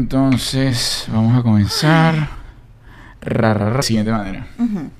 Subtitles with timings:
[0.00, 2.14] entonces vamos a comenzar.
[3.20, 4.46] Ra, ra, ra, siguiente manera.
[4.58, 4.90] Ujú.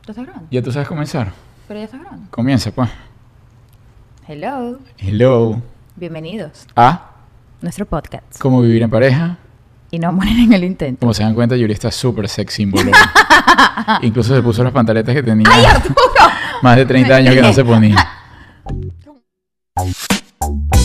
[0.00, 0.48] ¿Tú estás grabando?
[0.50, 1.30] ¿Ya tú sabes comenzar?
[1.68, 2.30] Pero ya estás grabando.
[2.30, 2.88] Comienza, pues.
[4.26, 4.78] Hello.
[4.96, 5.60] Hello.
[5.96, 7.10] Bienvenidos A.
[7.60, 8.38] nuestro podcast.
[8.38, 9.36] ¿Cómo vivir en pareja?
[9.90, 11.00] Y no mueren en el intento.
[11.00, 12.96] Como se dan cuenta, Yuri está súper sexy bolero.
[14.02, 15.94] Incluso se puso las pantaletas que tenía ¡Ay, Arturo!
[16.62, 17.96] más de 30 años que no se ponía.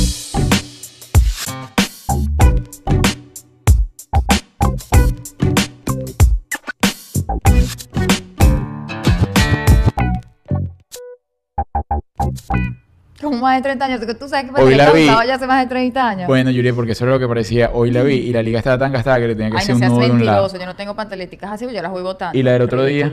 [13.26, 14.02] Como más de 30 años.
[14.20, 15.06] Tú sabes que Hoy la vi.
[15.06, 16.28] ya hace más de 30 años.
[16.28, 17.72] Bueno, Yuri, porque eso era lo que parecía.
[17.74, 19.70] Hoy la vi y la liga estaba tan gastada que le tenía que Ay, hacer
[19.72, 20.42] no un seas nudo de un lado.
[20.44, 20.64] mentiroso.
[20.64, 22.38] Yo no tengo pantaleticas así, yo las voy botando.
[22.38, 23.12] ¿Y la del otro día?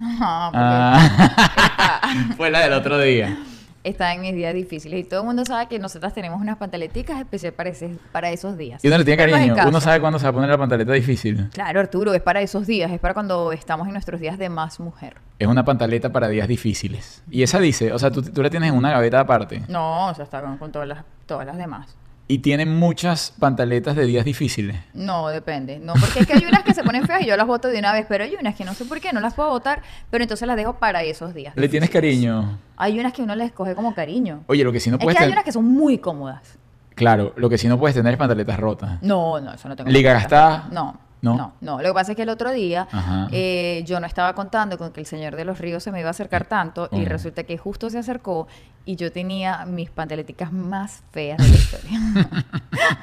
[0.00, 2.00] Ajá, Ah,
[2.36, 3.36] fue la del otro día.
[3.84, 5.00] Está en mis días difíciles.
[5.00, 8.56] Y todo el mundo sabe que nosotras tenemos unas pantaleticas especiales para, ese- para esos
[8.58, 8.84] días.
[8.84, 9.54] Y uno le tiene cariño.
[9.66, 11.48] Uno sabe cuándo se va a poner la pantaleta difícil.
[11.52, 12.90] Claro, Arturo, es para esos días.
[12.92, 15.14] Es para cuando estamos en nuestros días de más mujer.
[15.38, 17.22] Es una pantaleta para días difíciles.
[17.30, 19.62] Y esa dice, o sea, tú, tú la tienes en una gaveta aparte.
[19.68, 21.96] No, o sea, está con, con todas, las, todas las demás.
[22.30, 24.76] Y tiene muchas pantaletas de días difíciles.
[24.94, 25.80] No, depende.
[25.80, 27.76] No, porque es que hay unas que se ponen feas y yo las voto de
[27.80, 30.22] una vez, pero hay unas que no sé por qué no las puedo votar, pero
[30.22, 31.56] entonces las dejo para esos días.
[31.56, 32.56] ¿Le tienes cariño?
[32.76, 34.44] Hay unas que uno les coge como cariño.
[34.46, 36.56] Oye, lo que sí no es puedes que hay unas que son muy cómodas.
[36.94, 39.02] Claro, lo que sí no puedes tener es pantaletas rotas.
[39.02, 39.90] No, no, eso no tengo.
[39.90, 40.68] ¿Liga gastada?
[40.70, 41.00] No.
[41.22, 41.36] ¿No?
[41.36, 42.88] No, no, Lo que pasa es que el otro día
[43.30, 46.08] eh, yo no estaba contando con que el señor de los ríos se me iba
[46.08, 48.48] a acercar tanto y resulta que justo se acercó
[48.86, 52.00] y yo tenía mis pantaleticas más feas de la historia.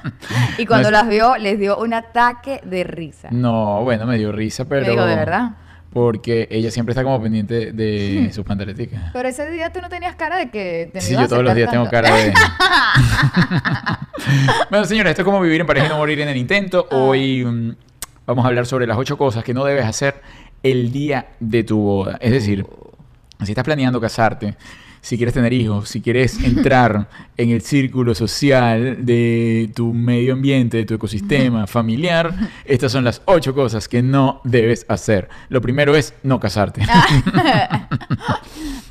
[0.57, 3.27] y cuando No es- las vio, les dio un ataque de risa.
[3.31, 4.89] No, bueno, me dio risa, pero...
[4.89, 5.51] Digo, ¿de verdad?
[5.93, 9.11] Porque ella siempre está como pendiente de sus pantaleticas.
[9.13, 11.69] Pero ese día tú no tenías cara de que te Sí, yo todos los días
[11.71, 12.33] tengo cara de...
[14.69, 16.87] bueno, señores, esto es como vivir en pareja y no morir en el intento.
[16.91, 16.95] Ah.
[16.95, 17.75] Hoy mm,
[18.27, 20.21] vamos a hablar sobre las ocho cosas que no debes hacer
[20.61, 22.17] el día de tu boda.
[22.21, 22.65] Es decir,
[23.43, 24.55] si estás planeando casarte,
[25.01, 30.77] si quieres tener hijos, si quieres entrar en el círculo social de tu medio ambiente,
[30.77, 32.33] de tu ecosistema familiar,
[32.65, 35.29] estas son las ocho cosas que no debes hacer.
[35.49, 36.81] Lo primero es no casarte.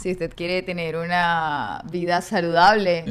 [0.07, 3.05] si usted quiere tener una vida saludable,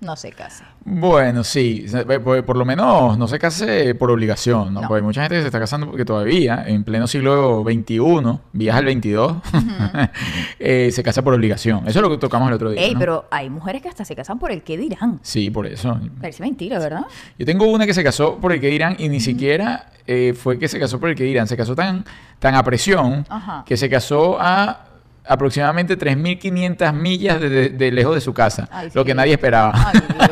[0.00, 0.64] no se case.
[0.84, 4.80] Bueno, sí, se- por, por lo menos no se case por obligación, ¿no?
[4.80, 4.88] No.
[4.88, 8.76] Porque hay mucha gente que se está casando porque todavía, en pleno siglo XXI, vías
[8.76, 9.36] al 22,
[10.58, 11.86] eh, se casa por obligación.
[11.86, 12.82] Eso es lo que tocamos el otro día.
[12.82, 12.98] Ey, ¿no?
[12.98, 15.20] pero hay mujeres que hasta se casan por el que dirán.
[15.22, 16.00] Sí, por eso.
[16.20, 17.02] Parece mentira, ¿verdad?
[17.38, 20.58] Yo tengo una que se casó por el que dirán y ni siquiera eh, fue
[20.58, 22.04] que se casó por el que dirán, se casó tan,
[22.38, 23.24] tan a presión
[23.66, 24.86] que se casó a
[25.30, 29.06] aproximadamente 3.500 millas de, de- de lejos de su casa, Ay, lo sí.
[29.06, 29.72] que nadie esperaba.
[29.74, 30.30] Ay, Dios.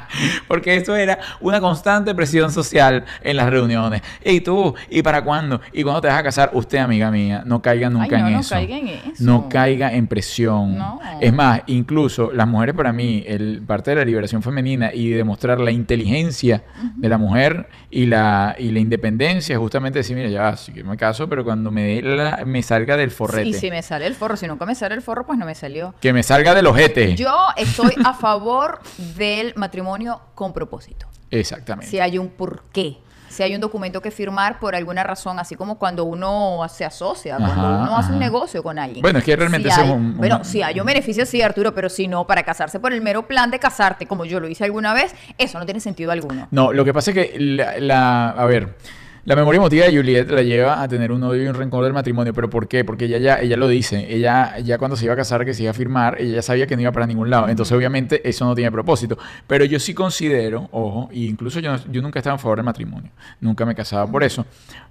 [0.47, 4.01] Porque esto era una constante presión social en las reuniones.
[4.23, 4.73] ¿Y tú?
[4.89, 5.61] ¿Y para cuándo?
[5.73, 6.49] ¿Y cuándo te vas a casar?
[6.53, 8.55] Usted, amiga mía, no caiga nunca Ay, no, en no eso.
[8.55, 9.01] caiga en eso.
[9.19, 10.77] No caiga en presión.
[10.77, 10.99] No.
[11.19, 15.59] Es más, incluso las mujeres para mí, el parte de la liberación femenina y demostrar
[15.59, 16.63] la inteligencia
[16.95, 20.97] de la mujer y la, y la independencia, justamente decir, mira, ya, sí que me
[20.97, 23.49] caso, pero cuando me, dé la- me salga del forrete.
[23.49, 25.55] Y si me sale el forro, si nunca me sale el forro, pues no me
[25.55, 25.93] salió.
[26.01, 27.15] Que me salga del ojete.
[27.15, 28.79] Yo estoy a favor
[29.17, 30.00] del matrimonio
[30.35, 31.07] con propósito.
[31.29, 31.89] Exactamente.
[31.89, 32.97] Si hay un porqué.
[33.29, 37.37] Si hay un documento que firmar por alguna razón, así como cuando uno se asocia,
[37.37, 39.01] cuando Ajá, uno hace un negocio con alguien.
[39.01, 41.41] Bueno, es que realmente Si ese es hay- un- Bueno, si hay un beneficio, sí,
[41.41, 44.49] Arturo, pero si no, para casarse por el mero plan de casarte, como yo lo
[44.49, 46.49] hice alguna vez, eso no tiene sentido alguno.
[46.51, 48.75] No, lo que pasa es que la, la- a ver,
[49.23, 51.93] la memoria emotiva de Juliet la lleva a tener un odio y un rencor del
[51.93, 52.83] matrimonio, pero ¿por qué?
[52.83, 55.63] Porque ella ya, ella lo dice, ella ya cuando se iba a casar, que se
[55.63, 58.45] iba a firmar, ella ya sabía que no iba para ningún lado, entonces obviamente eso
[58.45, 62.39] no tiene propósito, pero yo sí considero, ojo, e incluso yo, yo nunca estaba en
[62.39, 64.45] favor del matrimonio, nunca me casaba por eso,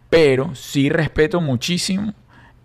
[0.08, 2.14] pero sí respeto muchísimo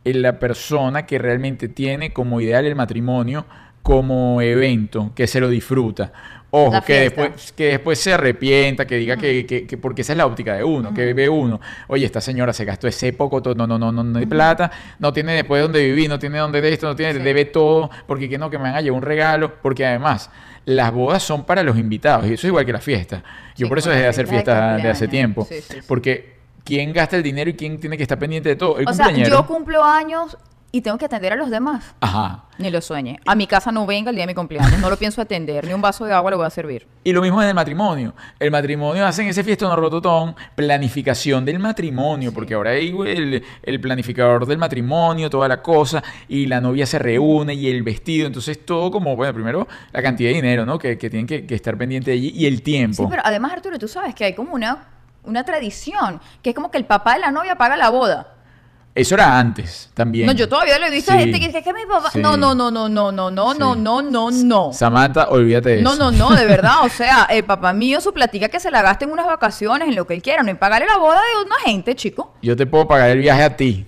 [0.03, 3.46] en la persona que realmente tiene como ideal el matrimonio
[3.82, 6.12] como evento, que se lo disfruta.
[6.55, 10.17] Ojo, que después, que después se arrepienta, que diga que, que- que- porque esa es
[10.17, 13.55] la óptica de uno, que ve uno, oye, esta señora se gastó ese poco, todo,
[13.55, 16.61] no, no, no, no, no hay plata, no tiene después dónde vivir, no tiene dónde
[16.61, 17.19] de esto, no tiene, Sí.
[17.19, 20.29] debe todo, porque que no, que me van a llevar un regalo, porque además
[20.66, 23.22] las bodas son para los invitados y eso es igual que la fiesta.
[23.55, 25.55] Yo Sí, por eso dejé de las hacer fiestas de fiestas de hace tiempo, Sí,
[25.87, 28.79] porque ¿quién gasta el dinero y quién tiene que estar pendiente de todo?
[28.79, 30.37] El O sea, yo cumplo años
[30.75, 31.95] y tengo que atender a los demás.
[32.01, 32.43] Ajá.
[32.57, 33.17] Ni lo sueñe.
[33.25, 34.77] A mi casa no venga el día de mi cumpleaños.
[34.81, 35.66] No lo pienso atender.
[35.66, 36.85] Ni un vaso de agua le voy a servir.
[37.01, 38.13] Y lo mismo en el matrimonio.
[38.37, 44.45] El matrimonio hacen ese fiestón rototón, planificación del matrimonio, porque ahora hay el, el planificador
[44.45, 48.27] del matrimonio, toda la cosa, y la novia se reúne y el vestido.
[48.27, 50.77] Entonces todo como, bueno, primero la cantidad de dinero, ¿no?
[50.77, 53.03] Que, que tienen que, que estar pendiente de allí y el tiempo.
[53.03, 54.89] Sí, pero además, Arturo, tú sabes que hay como una,
[55.23, 58.34] una tradición, que es como que el papá de la novia paga la boda.
[58.96, 60.26] Eso era antes también.
[60.26, 62.12] No, yo todavía lo he visto a gente que dice que mi papá...
[62.16, 64.72] No, no, no, no, no, no, no, no, no, no, no.
[64.72, 66.12] Samantha, olvídate de No, eso.
[66.12, 66.78] no, no, de verdad.
[66.86, 69.96] O sea, el papá mío su platica que se la gaste en unas vacaciones, en
[69.96, 72.36] lo que él quiera, no en pagarle la boda de una gente, chico.
[72.42, 73.86] Yo te puedo pagar el viaje a ti.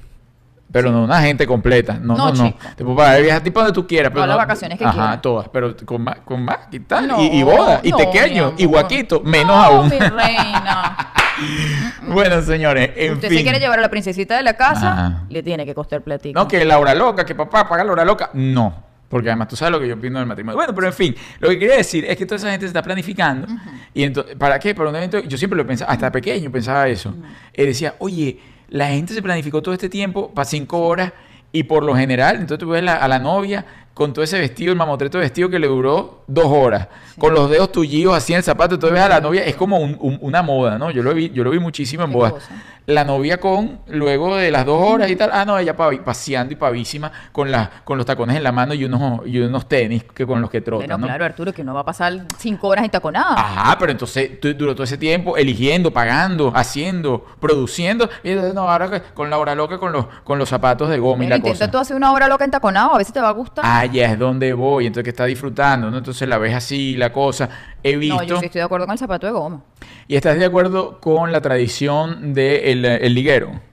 [0.71, 1.93] Pero no una gente completa.
[2.01, 2.53] No, No, no.
[2.75, 4.09] Te puedo pagar el viaje a ti para donde tú quieras.
[4.11, 5.21] Pero Todas las vacaciones que Ajá, quieras.
[5.21, 5.49] todas.
[5.49, 7.07] Pero con más, con más y tal.
[7.07, 7.79] No, y, y boda.
[7.83, 8.53] Y pequeño.
[8.57, 9.21] Y guaquito.
[9.21, 9.89] Menos No, aún.
[9.89, 11.13] mi reina.
[12.07, 12.91] bueno, señores.
[12.95, 13.37] En Usted fin.
[13.37, 15.23] se quiere llevar a la princesita de la casa, Ajá.
[15.29, 16.39] le tiene que costar platica.
[16.39, 18.29] No, que la hora loca, que papá paga la hora loca.
[18.33, 18.83] No.
[19.09, 20.57] Porque además tú sabes lo que yo opino del matrimonio.
[20.57, 22.81] Bueno, pero en fin, lo que quería decir es que toda esa gente se está
[22.83, 23.47] planificando.
[23.93, 24.75] Y entonces, ¿para qué?
[24.75, 27.15] Para un evento, yo siempre lo pensaba, hasta pequeño pensaba eso.
[27.55, 28.37] Y decía, oye,
[28.69, 31.13] la gente se planificó todo este tiempo para cinco horas
[31.51, 34.71] y por lo general, entonces tú ves la- a la novia con todo ese vestido,
[34.71, 36.88] el mamotreto vestido que le duró dos horas,
[37.18, 39.77] con los dedos tullidos así en el zapato, entonces ves a la novia, es como
[39.79, 40.91] un- un- una moda, ¿no?
[40.91, 42.50] Yo lo vi, yo lo vi muchísimo en ¿Qué bodas.
[42.85, 46.53] La novia con, luego de las dos horas y tal, ah, no, ella pa- paseando
[46.53, 50.06] y pavísima con, la, con los tacones en la mano y unos, y unos tenis
[50.06, 51.07] que con los que trota, Bueno, ¿no?
[51.07, 53.33] claro, Arturo, que uno va a pasar cinco horas en taconada.
[53.33, 58.09] Ajá, pero entonces tú- duró todo ese tiempo eligiendo, pagando, haciendo, produciendo.
[58.23, 60.97] Y entonces, no, ahora que- con la hora loca con los, con los zapatos de
[60.97, 61.71] goma y Bueno, la intenta cosa.
[61.71, 63.65] tú hacer una hora loca en taconado, a veces te va a gustar.
[63.68, 65.97] Ah, ya es donde voy, entonces que está disfrutando, ¿no?
[65.97, 67.49] Entonces la ves así, la cosa.
[67.83, 68.15] He visto.
[68.15, 69.61] no, yo sí estoy de acuerdo con el zapato de goma.
[70.07, 73.67] ¿Y estás de acuerdo con la tradición del el liguero?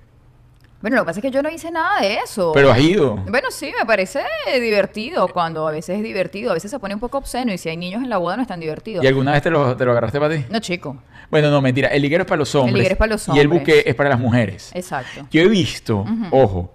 [0.85, 2.53] Bueno, lo que pasa es que yo no hice nada de eso.
[2.53, 3.17] Pero has ido.
[3.17, 4.21] Bueno, sí, me parece
[4.61, 7.71] divertido cuando a veces es divertido, a veces se pone un poco obsceno y si
[7.71, 9.03] hay niños en la boda no es tan divertido.
[9.03, 10.45] ¿Y alguna vez te lo, te lo agarraste para ti?
[10.51, 10.99] No, chico.
[11.31, 11.89] Bueno, no, mentira.
[11.89, 12.75] El liguero es para los hombres.
[12.75, 13.61] liguero es para los Y el hombres.
[13.63, 14.73] buque es para las mujeres.
[14.75, 15.27] Exacto.
[15.31, 16.75] Yo he visto, ojo,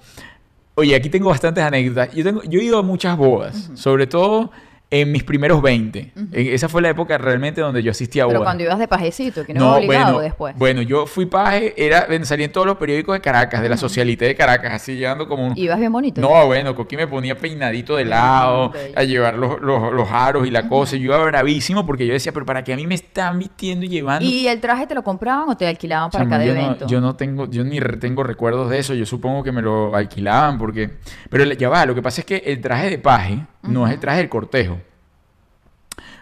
[0.74, 2.12] oye, aquí tengo bastantes anécdotas.
[2.12, 4.50] Yo, tengo, yo he ido a muchas bodas, sobre todo
[4.91, 6.13] en mis primeros 20.
[6.15, 8.47] En- esa fue la época realmente donde yo asistí a Pero bodas.
[8.47, 10.56] cuando ibas de pajecito, que no, es obligado bueno, después.
[10.57, 14.25] bueno, yo fui paje, era, salí en todos los periódicos de Caracas, de la socialité
[14.25, 15.57] de Caracas, así llevando como un...
[15.57, 16.21] Ibas bien bonito.
[16.21, 18.94] No, bueno, Coqui me ponía peinadito de lado, bello.
[18.97, 20.95] a llevar los, los, los aros y la cosa.
[20.95, 23.89] Yo iba bravísimo porque yo decía, pero ¿para qué a mí me están vistiendo y
[23.89, 24.25] llevando?
[24.27, 26.86] ¿Y el traje te lo compraban o te alquilaban para cada yo, evento?
[26.86, 28.95] no, yo no tengo, yo ni tengo recuerdos de eso.
[28.95, 30.89] Yo supongo que me lo alquilaban porque,
[31.30, 31.86] pero ya va.
[31.86, 34.79] Lo que pasa es que el traje de paje no es el traje del cortejo.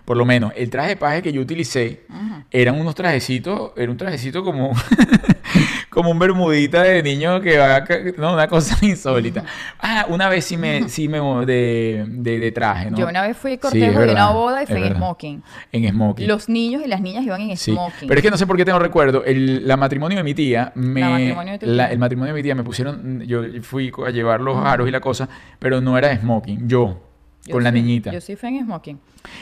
[0.07, 2.05] Por lo menos, el traje de paje que yo utilicé
[2.49, 4.71] eran unos trajecitos, era un trajecito como,
[5.89, 7.83] como un bermudita de niño que va,
[8.17, 9.43] no, una cosa insólita.
[9.79, 12.97] Ah, una vez sí me, sí me de, de, de traje, ¿no?
[12.97, 15.43] Yo una vez fui Sí, cortejo es de una boda y fui en smoking.
[15.73, 16.27] En smoking.
[16.27, 18.07] Los niños y las niñas iban en Sí, smoking.
[18.07, 19.25] pero es que no sé por qué tengo recuerdo.
[19.25, 21.91] El la matrimonio de mi tía, me, La matrimonio de tu la- tía.
[21.93, 25.01] el matrimonio de mi tía me pusieron, yo fui a llevar los aros y la
[25.01, 25.27] cosa,
[25.59, 27.01] pero no era de smoking, yo,
[27.47, 28.11] Yo con la niñita.
[28.11, 28.99] Yo sí fui en smoking.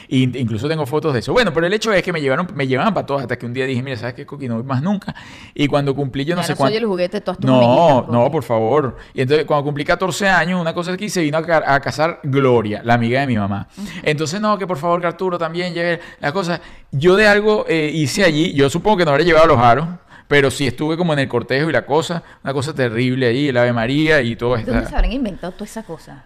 [0.07, 1.31] Y incluso tengo fotos de eso.
[1.34, 3.54] Bueno, pero el hecho es que me llevaron, me llevaban para todas hasta que un
[3.54, 4.48] día dije, mira, ¿sabes qué, Coqui?
[4.48, 5.13] No voy más nunca.
[5.54, 6.74] Y cuando cumplí, yo no Ya sé no cuánto.
[6.74, 8.31] soy el juguete de todas tus No, no, Coqui.
[8.31, 8.98] por favor.
[9.13, 12.19] Y entonces, cuando cumplí 14 años, una cosa aquí se vino a, ca- a casar
[12.24, 13.68] Gloria, la amiga de mi mamá.
[14.02, 16.62] Entonces, no, que por favor, que Arturo también lleve la cosa.
[16.92, 19.88] Yo de algo eh, hice allí, yo supongo que no habré llevado los aros,
[20.28, 23.58] pero sí estuve como en el cortejo y la cosa, una cosa terrible ahí, el
[23.58, 24.72] Ave María y todo esto.
[24.72, 26.24] ¿Dónde se habrán inventado toda esa cosa?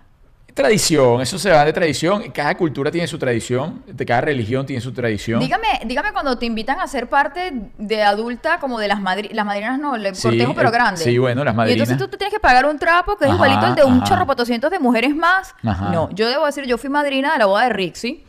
[0.60, 2.32] Tradición, eso se va de tradición.
[2.34, 5.40] Cada cultura tiene su tradición, de cada religión tiene su tradición.
[5.40, 9.46] Dígame, dígame cuando te invitan a ser parte de adulta, como de las madrinas, las
[9.46, 11.02] madrinas no, el Sí, cortejo pero eh, grande.
[11.02, 11.80] sí, bueno, las Y madrinas.
[11.90, 14.04] entonces tú te tienes que pagar un trapo que es Ajá, igualito al de un
[14.04, 14.26] chorro
[14.70, 15.56] de mujeres más.
[15.66, 15.92] Ajá.
[15.94, 18.26] No, yo debo decir, yo fui madrina de la boda de Rixie.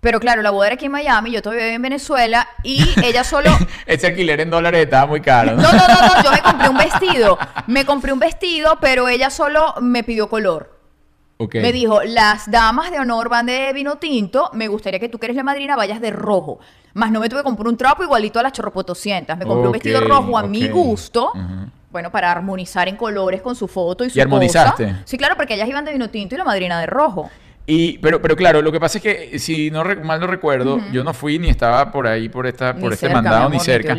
[0.00, 3.24] Pero claro, la boda era aquí en Miami, yo todavía vivía en Venezuela y ella
[3.24, 3.50] solo...
[3.86, 5.56] Ese alquiler en dólares estaba muy caro.
[5.56, 5.62] ¿no?
[5.62, 7.38] No, no, no, no, yo me compré un vestido.
[7.66, 10.75] Me compré un vestido, pero ella solo me pidió color.
[11.38, 15.26] Me dijo, las damas de honor van de vino tinto, me gustaría que tú que
[15.26, 16.60] eres la madrina vayas de rojo.
[16.94, 19.36] Más no me tuve que comprar un trapo igualito a las chorropotoscientas.
[19.36, 21.32] Me compré un vestido rojo a mi gusto.
[21.90, 24.84] Bueno, para armonizar en colores con su foto y su ¿Y armonizaste?
[24.84, 25.02] cosa.
[25.04, 27.30] Sí, claro, porque ellas iban de vino tinto y la madrina de rojo.
[27.66, 31.04] Y, pero, pero claro, lo que pasa es que si no mal no recuerdo, yo
[31.04, 33.58] no fui ni estaba por ahí por esta, Ni por este mandado ni amor, ni
[33.58, 33.96] te cerca.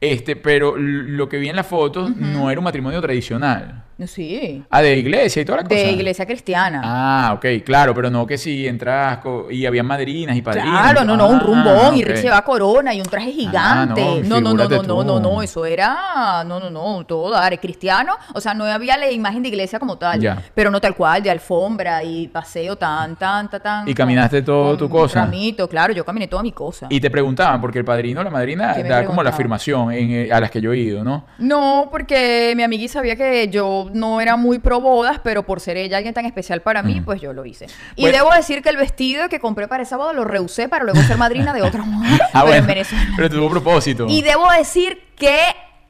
[0.00, 3.84] Este, pero lo que vi en las fotos no era un matrimonio tradicional.
[4.06, 4.62] Sí.
[4.70, 5.74] Ah, de iglesia y toda la cosa.
[5.74, 6.80] De iglesia cristiana.
[6.84, 9.20] Ah, ok, claro, pero no que si entras
[9.50, 10.70] y había madrinas y padrinos.
[10.70, 14.22] Claro, no, no, un Ah, rumbón y se va corona y un traje gigante.
[14.24, 18.14] no, no, no, no, no, no, no, eso era, no, no, no, todo dar, cristiano,
[18.34, 20.42] o sea, no había la imagen de iglesia como tal, Ya.
[20.54, 23.88] pero no tal cual, de alfombra y paseo tan, tan, tan, tan.
[23.88, 25.20] ¿Y caminaste todo tu cosa?
[25.24, 26.86] Ramito, claro, yo caminé toda mi cosa.
[26.90, 29.92] Y te preguntaban, porque el padrino o la madrina ¿Qué me da como la afirmación
[29.92, 31.24] eh, a las que yo he ido, ¿no?
[31.38, 35.76] No, porque mi amigui sabía que yo no era muy pro bodas, pero por ser
[35.76, 37.66] ella alguien tan especial para mí, pues yo lo hice.
[37.96, 38.16] Y Bueno.
[38.18, 41.16] debo decir que el vestido que compré para esa boda lo rehusé para luego ser
[41.16, 43.04] madrina de otra mujer Ah, pero en bueno, Venezuela.
[43.16, 44.06] pero tuvo propósito.
[44.08, 45.38] Y debo decir que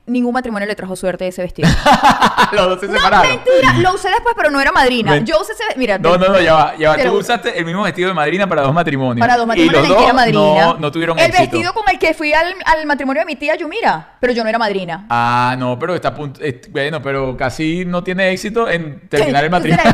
[0.06, 1.68] ningún matrimonio le trajo suerte ese vestido.
[2.52, 3.28] Los dos se no, separaron.
[3.28, 3.72] mentira.
[3.78, 5.12] Lo usé después, pero no era madrina.
[5.12, 5.62] Ven- Yo usé ese...
[5.78, 6.96] Mira, No, no, no, ya va, ya va.
[6.98, 9.20] Tú lo- usaste el mismo vestido de madrina para dos matrimonios.
[9.26, 10.66] Para dos matrimonios y los en el que dos era madrina.
[10.66, 11.42] No, no tuvieron El éxito.
[11.42, 14.48] vestido con el que fui al, al matrimonio de mi tía Yumira, pero yo no
[14.50, 15.06] era madrina.
[15.08, 16.40] Ah, no, pero está punto.
[16.42, 19.84] es- bueno, pero casi no tiene éxito en terminar el matrimonio.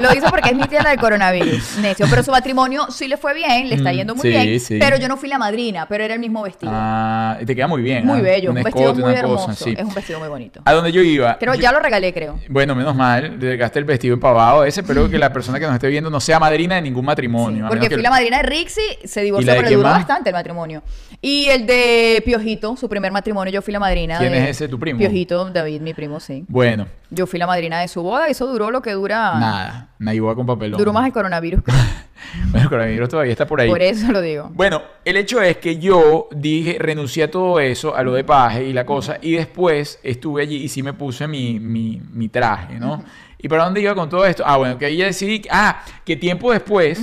[0.00, 2.06] Lo hizo porque es mi tía la del coronavirus, necio.
[2.08, 4.60] Pero su matrimonio sí le fue bien, le está Mm, yendo muy sí, bien.
[4.60, 4.78] sí.
[4.80, 6.72] Pero yo no fui la madrina, pero era el mismo vestido.
[6.74, 8.06] Ah, y te queda muy bien.
[8.06, 9.46] muy ah, bello, un vestido escote, muy hermoso.
[9.46, 9.74] cosa, sí.
[9.76, 10.60] Es un vestido muy bonito.
[10.64, 11.38] A donde yo iba.
[11.38, 12.38] Creo, yo- ya lo regalé, creo.
[12.48, 15.88] Bueno, menos mal, gasté el vestido empavado ese, pero que la persona que nos esté
[15.88, 17.66] viendo no sea madrina de ningún matrimonio.
[17.68, 19.98] porque que- fui la madrina de Rixi, se ¿Y divorció, pero duró más?
[19.98, 20.82] bastante el matrimonio.
[21.20, 24.18] Y el de Piojito, su primer matrimonio, yo fui la madrina.
[24.18, 24.98] ¿Quién de- es ese, tu primo?
[24.98, 26.44] Piojito, David, mi primo, sí.
[26.48, 29.38] Bueno, Yo fui la madrina de su boda y eso duró lo que dura.
[29.38, 30.76] nada, una igual con papelón.
[30.78, 31.62] Duró más el coronavirus.
[32.50, 33.68] Bueno, el coronavirus todavía está por ahí.
[33.68, 34.50] Por eso lo digo.
[34.52, 38.64] Bueno, el hecho es que yo dije, renuncié a todo eso, a lo de paje
[38.64, 42.78] y la cosa, y después estuve allí y sí me puse mi, mi, mi traje,
[42.78, 43.02] ¿no?
[43.38, 44.42] ¿Y para dónde iba con todo esto?
[44.44, 47.00] Ah, bueno, que ahí ya decidí, ah, que tiempo después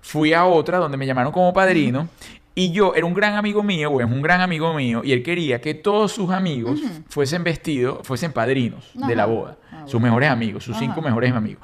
[0.00, 2.08] fui a otra donde me llamaron como padrino.
[2.56, 5.24] Y yo era un gran amigo mío, o es un gran amigo mío, y él
[5.24, 9.58] quería que todos sus amigos fuesen vestidos, fuesen padrinos de la boda.
[9.72, 11.62] Ah, sus mejores amigos, sus cinco mejores amigos.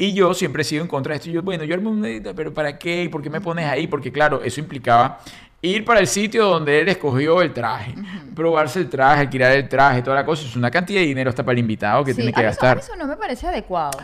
[0.00, 1.28] Y yo siempre he sido en contra de esto.
[1.28, 2.22] Yo, bueno, yo armé un...
[2.36, 3.02] Pero ¿para qué?
[3.02, 3.88] ¿Y por qué me pones ahí?
[3.88, 5.18] Porque claro, eso implicaba
[5.60, 7.94] ir para el sitio donde él escogió el traje.
[8.34, 10.46] Probarse el traje, alquilar el traje, toda la cosa.
[10.46, 12.46] Es una cantidad de dinero hasta para el invitado que Sí, tiene a que mí
[12.48, 12.78] eso- a gastar.
[12.78, 13.98] Eso, no me parece adecuado.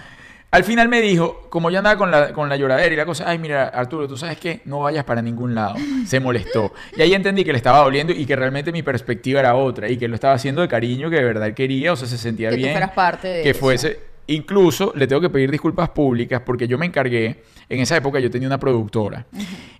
[0.51, 3.25] Al final me dijo, como yo andaba con la, con la lloradera y la cosa,
[3.29, 5.75] ay, mira, Arturo, tú sabes qué, no vayas para ningún lado.
[6.07, 6.73] Se molestó.
[6.97, 9.97] Y ahí entendí que le estaba doliendo y que realmente mi perspectiva era otra y
[9.97, 12.57] que lo estaba haciendo de cariño, que de verdad quería, o sea, se sentía Que
[12.57, 12.73] bien.
[12.73, 13.61] fueras parte de que eso.
[13.61, 14.13] fuese.
[14.26, 18.31] Incluso le tengo que pedir disculpas públicas porque yo me encargué, en esa época yo
[18.31, 19.26] tenía una productora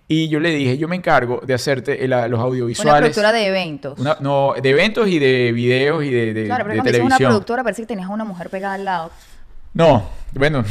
[0.07, 2.99] y yo le dije, yo me encargo de hacerte el- los Una audiovisuales.
[3.01, 3.97] productora de eventos.
[3.99, 7.17] Una- no, de eventos y de videos y de, de, claro, pero de cuando una
[7.17, 9.11] productora parece que tenías a una mujer pegada al lado.
[9.73, 10.63] No, bueno,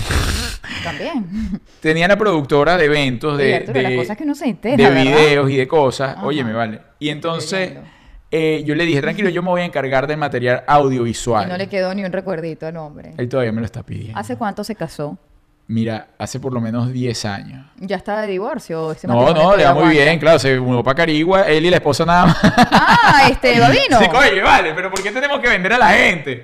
[0.83, 1.61] También.
[1.81, 4.91] tenía la productora de eventos, de, Oye, Arturo, las de- cosas que uno se entera,
[4.91, 6.17] de videos y de cosas.
[6.17, 6.27] Ajá.
[6.27, 6.81] Oye, me vale.
[7.01, 7.73] Y entonces.
[8.37, 11.49] Eh, yo le dije, tranquilo, yo me voy a encargar del material Y audiovisual.
[11.49, 13.13] no le quedó ni un recuerdito al hombre.
[13.17, 14.19] Él todavía me lo está pidiendo.
[14.19, 15.17] ¿Hace cuánto se casó?
[15.69, 17.65] Mira, hace por lo menos 10 años.
[17.79, 18.91] ¿Ya está de divorcio?
[18.93, 21.77] Ese No, no, le va muy bien, claro, se mudó para Carigua, él y la
[21.77, 22.39] esposa nada más.
[22.43, 23.99] Ah, este, Babino.
[23.99, 26.43] Sí, oye, vale, pero ¿por qué tenemos que vender a la gente?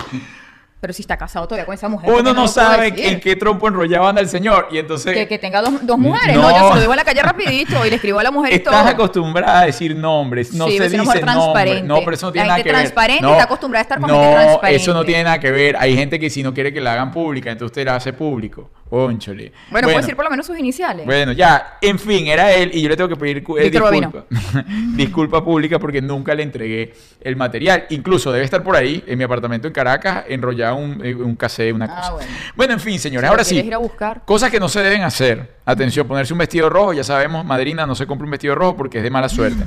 [0.80, 2.06] Pero si está casado todavía con esa mujer.
[2.06, 5.12] ¿por qué Uno no sabe en qué trompo enrollado anda el señor y entonces...
[5.12, 6.36] Que, que tenga dos, dos mujeres.
[6.36, 6.42] No.
[6.42, 6.50] No.
[6.50, 8.58] yo se lo digo en la calle rapidito y le escribo a la mujer y
[8.60, 8.74] todo.
[8.74, 11.82] Estás acostumbrada a decir nombres, no Sí, se es una dice.
[11.82, 12.72] No, pero eso no La tiene nada que ver.
[12.72, 14.82] transparente no, está acostumbrada a estar con gente transparente.
[14.82, 15.76] eso no tiene nada que ver.
[15.78, 18.70] Hay gente que si no quiere que la hagan pública, entonces usted la hace público.
[18.92, 19.52] Ónchole.
[19.70, 21.06] Bueno, puedo decir por lo menos sus iniciales.
[21.06, 24.24] Bueno, ya, en fin, era él y yo le tengo que pedir eh, disculpa.
[24.96, 27.86] disculpa pública porque nunca le entregué el material.
[27.90, 31.72] Incluso debe estar por ahí, en mi apartamento en Caracas, enrollado un, eh, un cassette,
[31.74, 32.12] una Ah, cosa.
[32.12, 32.30] bueno.
[32.56, 33.54] Bueno, en fin, señores, Si ahora sí.
[33.54, 34.22] quieres ir a buscar.
[34.24, 35.56] Cosas que no se deben hacer.
[35.64, 38.98] Atención, ponerse un vestido rojo, ya sabemos, madrina, no se compra un vestido rojo porque
[38.98, 39.64] es de mala suerte.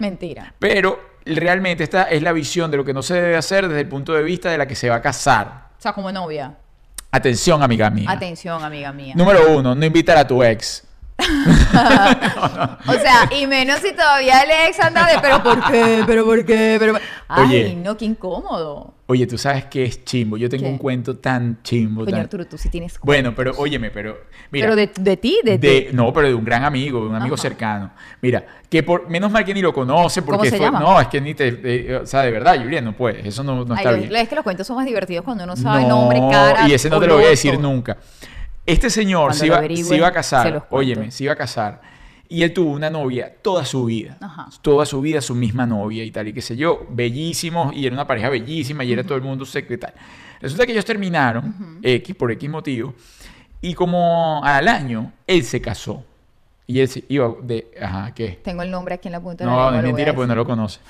[0.00, 0.52] Mentira.
[0.58, 3.88] Pero realmente esta es la visión de lo que no se debe hacer desde el
[3.88, 5.68] punto de vista de la que se va a casar.
[5.78, 6.54] O sea, como novia.
[7.10, 8.10] Atención, amiga mía.
[8.10, 9.14] Atención, amiga mía.
[9.16, 10.84] Número uno, no invitar a tu ex.
[12.88, 16.02] O sea, y menos si todavía el ex anda de, pero ¿por qué?
[16.06, 16.76] ¿Pero por qué?
[16.78, 16.94] Pero...
[17.28, 17.74] Ay, Oye.
[17.76, 18.94] no, qué incómodo.
[19.06, 20.36] Oye, tú sabes que es chimbo.
[20.36, 20.70] Yo tengo ¿Qué?
[20.70, 22.04] un cuento tan chimbo.
[22.04, 22.98] Coño, tan- Arturo, tú sí tienes...
[23.02, 24.18] Bueno, pero óyeme, pero.
[24.50, 27.14] Mira, pero de, de ti, de, de- no, pero de un gran amigo, de un
[27.14, 27.42] amigo Ajá.
[27.42, 27.90] cercano.
[28.20, 30.80] Mira, que por menos mal que ni lo conoce porque ¿Cómo se fue- llama?
[30.80, 33.64] no, es que ni te, eh, o sea, de verdad, Julián, no puedes, eso no,
[33.64, 34.14] no Ay, está bien.
[34.16, 36.68] es que los cuentos son más divertidos cuando uno sabe No, nombre, cara.
[36.68, 37.98] Y ese no te lo voy a decir nunca.
[38.64, 41.80] Este señor se iba, se iba a casar, óyeme, se iba a casar.
[42.28, 44.16] Y él tuvo una novia toda su vida.
[44.20, 44.48] Ajá.
[44.62, 47.94] Toda su vida, su misma novia y tal, y qué sé yo, bellísimos, y era
[47.94, 49.92] una pareja bellísima, y era todo el mundo secretal.
[50.40, 52.94] Resulta que ellos terminaron, X, por X motivo,
[53.60, 56.04] y como al año, él se casó.
[56.66, 57.70] Y él se iba de.
[57.82, 58.40] Ajá, ¿qué?
[58.42, 60.28] Tengo el nombre aquí en la punta de la No, lengua, no es mentira, porque
[60.28, 60.80] no lo conoce.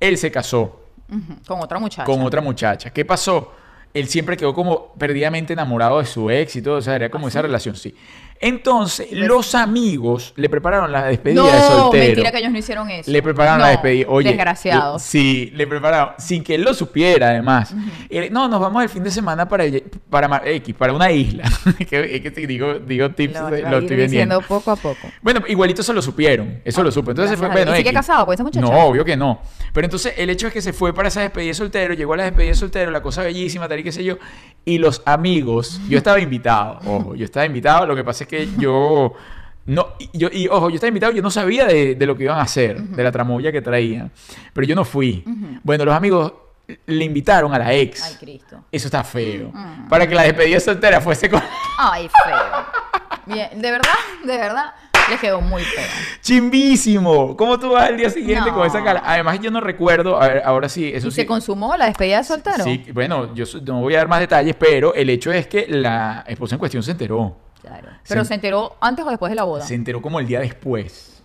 [0.00, 2.04] Él se casó Ujú, Con otra muchacha.
[2.04, 2.90] con otra muchacha.
[2.90, 3.52] ¿Qué pasó?
[3.94, 7.28] Él siempre quedó como perdidamente enamorado de su ex y todo, o sea, era como
[7.28, 7.94] esa relación, sí.
[8.40, 12.04] Entonces, los amigos le prepararon la despedida de No, soltero.
[12.06, 13.10] mentira que ellos no hicieron eso.
[13.10, 14.06] Le prepararon la despedida.
[14.08, 15.02] Oye, Desgraciados.
[15.02, 16.14] Sí, le prepararon.
[16.18, 17.74] Sin que él lo supiera, además.
[18.08, 19.64] Él, no, nos vamos el fin de semana para,
[20.08, 21.44] para, X, para una isla.
[21.88, 24.40] que, es que te digo, digo tips, Lo, de- lo estoy vendiendo.
[24.42, 25.08] poco a poco.
[25.20, 26.60] Bueno, igualito se lo supieron.
[26.64, 27.10] Eso lo supo.
[27.10, 27.48] Entonces se fue.
[27.48, 27.72] Bueno.
[27.72, 27.98] ¿Y sigue X.
[27.98, 28.60] casado con esa muchacha?
[28.64, 29.40] No, obvio que no.
[29.72, 32.18] Pero entonces el hecho es que se fue para esa despedida de soltero, llegó a
[32.18, 34.16] la despedida de soltero, la cosa bellísima, tal y qué sé yo.
[34.64, 37.86] Y los amigos, yo estaba invitado, ojo, yo estaba invitado.
[37.86, 39.14] Lo que pasa es que yo.
[39.66, 42.22] No, y yo, y ojo, yo estaba invitado, yo no sabía de, de lo que
[42.24, 44.10] iban a hacer, de la tramoya que traían.
[44.54, 45.22] Pero yo no fui.
[45.62, 46.32] Bueno, los amigos
[46.86, 48.02] le invitaron a la ex.
[48.02, 48.64] Ay, Cristo.
[48.72, 49.50] Eso está feo.
[49.52, 49.88] Mm.
[49.88, 51.42] Para que la despedida soltera fuese con.
[51.78, 52.66] Ay, feo.
[53.26, 53.92] Bien, de verdad,
[54.24, 54.72] de verdad,
[55.10, 55.84] les quedó muy feo.
[56.22, 57.36] ¡Chimbísimo!
[57.36, 58.56] ¿Cómo tú vas al día siguiente No.
[58.56, 59.02] con esa cara?
[59.04, 60.20] Además, yo no recuerdo.
[60.20, 61.16] A ver, ahora sí, eso ¿Y sí.
[61.16, 62.64] se consumó la despedida de soltero?
[62.64, 66.24] Sí, bueno, yo no voy a dar más detalles, pero el hecho es que la
[66.26, 67.36] esposa en cuestión se enteró.
[67.68, 67.88] Claro.
[68.08, 69.64] Pero Se- se enteró antes o después de la boda.
[69.64, 71.17] Se enteró como el día después.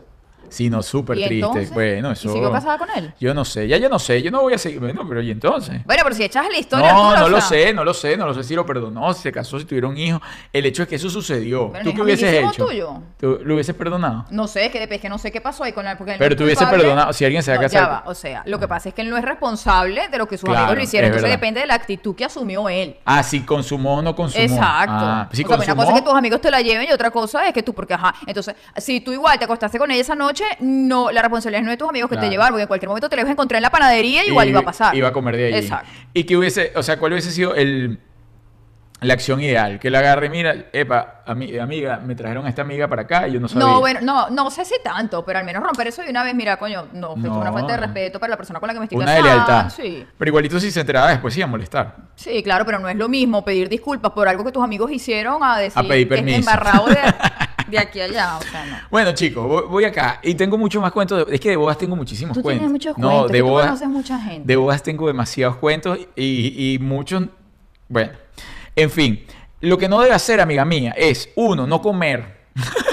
[0.54, 1.46] Sí, no, súper ¿Y triste.
[1.46, 1.74] entonces?
[1.74, 2.32] Bueno, ¿Y eso.
[2.32, 3.12] siguió casada con él?
[3.20, 4.80] Yo no sé, ya yo no sé, yo no voy a seguir.
[4.80, 5.84] Bueno, pero ¿y entonces?
[5.86, 6.94] Bueno, pero si echas la historia.
[6.94, 8.66] No, Arturo, no o lo sea, sé, no lo sé, no lo sé si lo
[8.66, 10.22] perdonó, si se casó, si tuvieron hijos.
[10.52, 11.72] El hecho es que eso sucedió.
[11.72, 12.66] Pero ¿Tú qué hubieses hecho?
[12.68, 12.94] tuyo.
[13.20, 14.26] ¿Tú lo hubieses perdonado?
[14.30, 15.98] No sé, es que, es que no sé qué pasó ahí con él.
[15.98, 18.04] Porque él Pero tú hubieses perdonado, si alguien se va a No, casar- ya va,
[18.06, 20.48] o sea, lo que pasa es que él no es responsable de lo que sus
[20.50, 21.06] Claro, amigos le hicieron.
[21.06, 21.38] es Entonces verdad.
[21.42, 22.98] depende de la actitud que asumió él.
[23.06, 24.44] Ah, si consumó o no consumó.
[24.44, 24.94] Exacto.
[24.96, 27.10] Ah, si o sea, una cosa es que tus amigos te la lleven y otra
[27.12, 28.14] cosa es que tú, porque ajá.
[28.28, 31.74] Entonces, si tú igual te acostaste con ella esa noche, no, la responsabilidad no es
[31.74, 32.28] de tus amigos que Claro.
[32.28, 34.60] te llevaron, porque en cualquier momento te a encontrar en la panadería y igual iba
[34.60, 34.96] a pasar.
[34.96, 35.54] Iba a comer de ahí.
[35.56, 35.90] Exacto.
[36.14, 38.00] Y que hubiese, o sea, ¿cuál hubiese sido el,
[39.02, 39.80] la acción ideal?
[39.80, 43.34] Que la agarre, mira, epa, ami- amiga, me trajeron a esta amiga para acá y
[43.34, 43.66] yo no sabía.
[43.68, 46.34] No, bueno, no, no sé si tanto, pero al menos romper eso de una vez,
[46.36, 47.40] mira, coño, no, esto es No.
[47.40, 49.70] una falta de respeto para la persona con la que me estoy Una de lealtad.
[49.70, 51.96] Sí, Pero igualito si se enteraba después iba a molestar.
[52.16, 55.44] sí, claro, pero no es lo mismo pedir disculpas por algo que tus amigos hicieron
[55.44, 56.40] a decir A pedir que permiso.
[56.40, 56.98] embarrado de,
[57.68, 58.78] de aquí a allá, o sea, no.
[58.92, 61.26] Bueno, chicos, voy, voy acá y tengo muchos más cuentos.
[61.28, 62.60] de- es que de bodas tengo muchísimos Tú cuentos.
[62.62, 64.48] tienes muchos no, cuentos, de tú bodas, conoces mucha gente.
[64.48, 67.24] De bodas tengo demasiados cuentos y, y muchos.
[67.90, 68.12] Bueno,
[68.76, 69.26] en fin.
[69.62, 72.42] Lo que no debe hacer, amiga mía, es uno, no comer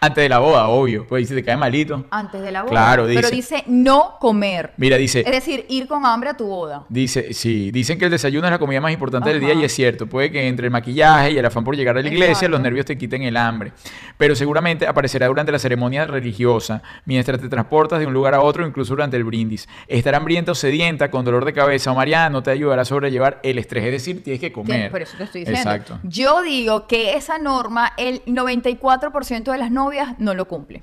[0.00, 1.06] antes de la boda, obvio.
[1.06, 2.06] Pues si te cae malito.
[2.10, 2.70] Antes de la boda.
[2.70, 3.20] Claro, dice.
[3.20, 4.72] Pero dice no comer.
[4.76, 5.20] Mira, dice.
[5.20, 6.84] Es decir, ir con hambre a tu boda.
[6.88, 9.60] Dice, sí, dicen que el desayuno es la comida más importante del día Ajá.
[9.60, 10.06] y es cierto.
[10.06, 12.48] Puede que entre el maquillaje y el afán por llegar a la iglesia, Exacto.
[12.50, 13.72] los nervios te quiten el hambre.
[14.16, 18.66] Pero seguramente aparecerá durante la ceremonia religiosa, mientras te transportas de un lugar a otro,
[18.66, 19.68] incluso durante el brindis.
[19.88, 23.40] Estar hambrienta o sedienta, con dolor de cabeza o mareada, no te ayudará a sobrellevar
[23.42, 23.84] el estrés.
[23.84, 24.66] Es decir, tienes que comer.
[24.70, 25.70] Tienes- Por eso te estoy diciendo.
[25.70, 25.98] Exacto.
[26.04, 30.82] Yo digo que esa norma, el 94% de las novias no lo cumple.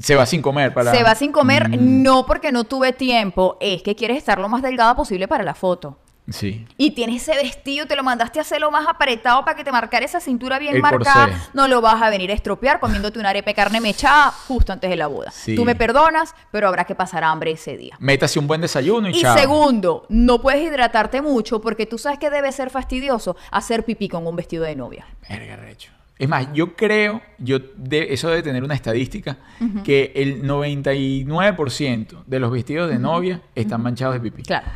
[0.00, 0.92] Se va sin comer para...
[0.92, 4.48] Se va sin comer, Mm, no porque no tuve tiempo, es que quieres estar lo
[4.48, 5.98] más delgada posible para la foto.
[6.28, 6.66] Sí.
[6.76, 9.70] Y tienes ese vestido, te lo mandaste a hacer lo más apretado para que te
[9.70, 11.26] marcara esa cintura bien El marcada.
[11.28, 11.50] corsé.
[11.54, 14.90] No lo vas a venir a estropear comiéndote una arepa de carne mechada justo antes
[14.90, 15.30] de la boda.
[15.30, 15.54] Sí.
[15.54, 17.94] Tú me perdonas, pero habrá que pasar hambre ese día.
[18.00, 19.38] Métase un buen desayuno y, Y chao.
[19.38, 24.26] segundo, no puedes hidratarte mucho porque tú sabes que debe ser fastidioso hacer pipí con
[24.26, 25.06] un vestido de novia.
[25.28, 25.92] Verga, recho.
[26.18, 29.36] Es más, yo creo, yo de, eso debe tener una estadística,
[29.84, 34.42] que el 99% de los vestidos de novia están manchados de pipí.
[34.42, 34.66] Claro.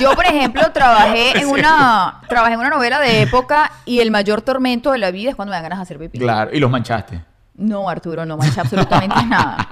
[0.00, 4.40] Yo, por ejemplo, trabajé en una trabajé en una novela de época y el mayor
[4.40, 6.18] tormento de la vida es cuando me dan ganas de hacer pipí.
[6.18, 7.20] Claro, y los manchaste.
[7.54, 9.68] No, Arturo, no mancha absolutamente nada.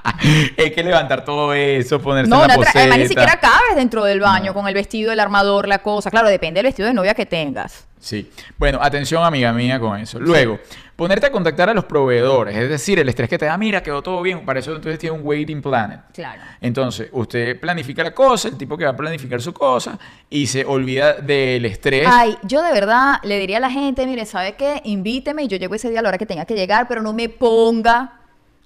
[0.58, 4.52] Hay que levantar todo eso, ponerse No, una además ni siquiera cabes dentro del baño
[4.52, 6.10] con el vestido, el armador, la cosa.
[6.10, 7.86] Claro, depende del vestido de novia que tengas.
[7.98, 8.30] Sí.
[8.58, 10.20] Bueno, atención, amiga mía, con eso.
[10.20, 10.58] Luego,
[11.00, 14.02] ponerte a contactar a los proveedores, es decir, el estrés que te da, mira, quedó
[14.02, 16.00] todo bien, para eso entonces tiene un waiting planet.
[16.12, 16.42] Claro.
[16.60, 20.62] Entonces, usted planifica la cosa, el tipo que va a planificar su cosa, y se
[20.62, 22.06] olvida del estrés.
[22.06, 24.82] Ay, yo de verdad le diría a la gente, mire, ¿sabe qué?
[24.84, 27.14] Invíteme y yo llego ese día a la hora que tenga que llegar, pero no
[27.14, 28.20] me ponga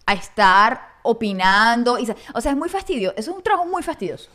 [0.04, 2.00] a estar opinando.
[2.00, 3.14] y o sea, es muy fastidioso.
[3.16, 4.28] Eso es un trabajo muy fastidioso.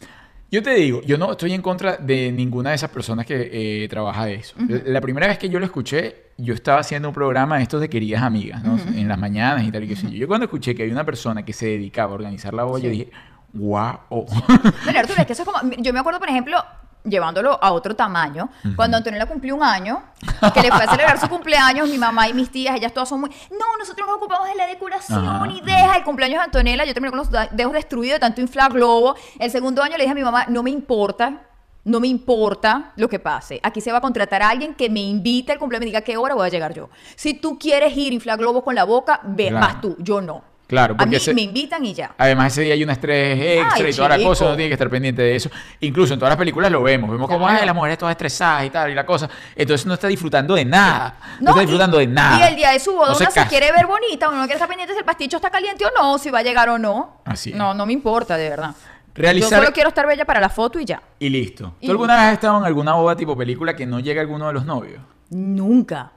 [0.52, 3.50] Yo te digo, yo no estoy en contra de ninguna de esas personas que
[3.84, 4.56] eh, trabaja de eso.
[4.68, 7.80] La- La primera vez que yo lo escuché, yo estaba haciendo un programa de estos
[7.82, 8.78] de queridas amigas, ¿no?
[8.96, 10.18] En las mañanas y tal y qué sé yo.
[10.18, 12.90] Yo cuando escuché que había una persona que se dedicaba a organizar la boda, yo
[12.90, 13.10] dije,
[13.54, 14.00] wow.
[14.10, 15.72] Bueno, Arturo, es que eso es como.
[15.78, 16.58] Yo me acuerdo, por ejemplo,
[17.04, 20.04] llevándolo a otro tamaño, cuando Antonella cumplió un año,
[20.54, 23.22] que le fue a celebrar su cumpleaños, mi mamá y mis tías, ellas todas son
[23.22, 23.30] muy.
[23.52, 26.86] No, nosotros nos ocupamos de la decoración Ajá, y deja el cumpleaños de Antonella.
[26.86, 29.16] Yo terminé con los dedos destruidos de tanto inflar globo.
[29.40, 31.44] El segundo año le dije a mi mamá, no me importa.
[31.86, 33.60] No me importa lo que pase.
[33.64, 36.02] Aquí se va a contratar a alguien que me invite al cumpleaños y me diga
[36.02, 36.90] qué hora voy a llegar yo.
[37.16, 39.66] Si tú quieres ir a inflar globos con la boca, ve, Claro.
[39.66, 40.44] vas tú, yo no.
[40.70, 42.14] Claro, A porque mí ese- me invitan y ya.
[42.16, 44.30] Además, ese día hay un estrés extra Ay, y toda la chico.
[44.30, 45.50] cosa, uno tiene que estar pendiente de eso.
[45.80, 47.10] Incluso en todas las películas lo vemos.
[47.10, 47.66] Vemos como, Claro.
[47.66, 49.28] las mujeres todas estresadas y tal, y la cosa.
[49.56, 51.18] Entonces no está disfrutando de nada.
[51.40, 52.38] No, No, está y- disfrutando de nada.
[52.40, 54.44] Y el día de su boda No se uno se quiere ver bonita, uno no
[54.44, 56.78] quiere estar pendiente si el pasticho está caliente o no, si va a llegar o
[56.78, 57.22] no.
[57.26, 57.56] Así es.
[57.56, 58.76] No, no me importa, de verdad.
[59.16, 61.02] Realizar- Yo solo quiero estar bella para la foto y ya.
[61.18, 61.74] Y listo.
[61.82, 64.46] Y- ¿Tú alguna vez has estado en alguna boda tipo película que no llega alguno
[64.46, 65.02] de los novios?
[65.32, 66.12] Nunca.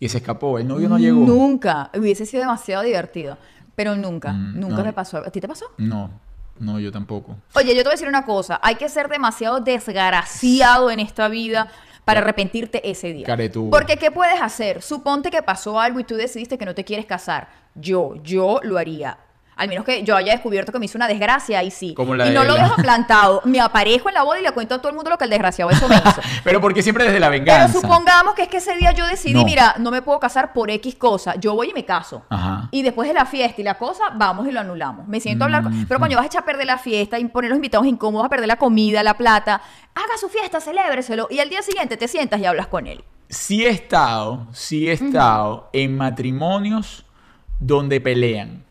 [0.00, 1.24] Y se escapó, el novio no llegó.
[1.24, 1.90] Nunca.
[1.94, 3.36] Hubiese sido demasiado divertido.
[3.74, 4.32] Pero nunca.
[4.32, 4.84] Mm, nunca no.
[4.84, 5.18] me pasó.
[5.18, 5.66] ¿A ti te pasó?
[5.78, 6.10] No,
[6.58, 7.36] no, yo tampoco.
[7.54, 8.60] Oye, yo te voy a decir una cosa.
[8.62, 11.68] Hay que ser demasiado desgraciado en esta vida
[12.04, 13.26] para arrepentirte ese día.
[13.26, 13.70] Caretudo.
[13.70, 14.82] Porque ¿qué puedes hacer?
[14.82, 17.48] Suponte que pasó algo y tú decidiste que no te quieres casar.
[17.74, 19.18] Yo, yo lo haría.
[19.62, 21.94] Al menos que yo haya descubierto que me hizo una desgracia, ahí sí.
[21.94, 23.40] Como la y no de lo la- dejo plantado.
[23.44, 25.30] Me aparejo en la boda y le cuento a todo el mundo lo que el
[25.30, 26.20] desgraciado eso me hizo.
[26.44, 27.80] Pero porque siempre desde la Pero venganza.
[27.80, 29.44] supongamos que es que ese día yo decidí, No.
[29.44, 31.34] mira, no me puedo casar por X cosa.
[31.36, 32.22] Yo voy y me caso.
[32.28, 32.68] Ajá.
[32.72, 35.06] Y después de la fiesta y la cosa, vamos y lo anulamos.
[35.08, 35.62] Me siento a hablar.
[35.62, 38.26] con- Pero coño, vas a echar a perder la fiesta y poner los invitados incómodos,
[38.26, 39.62] a perder la comida, la plata.
[39.94, 41.28] Haga su fiesta, celébreselo.
[41.30, 43.04] Y al día siguiente te sientas y hablas con él.
[43.28, 47.04] Sí he estado, sí he estado en matrimonios
[47.60, 48.61] donde pelean.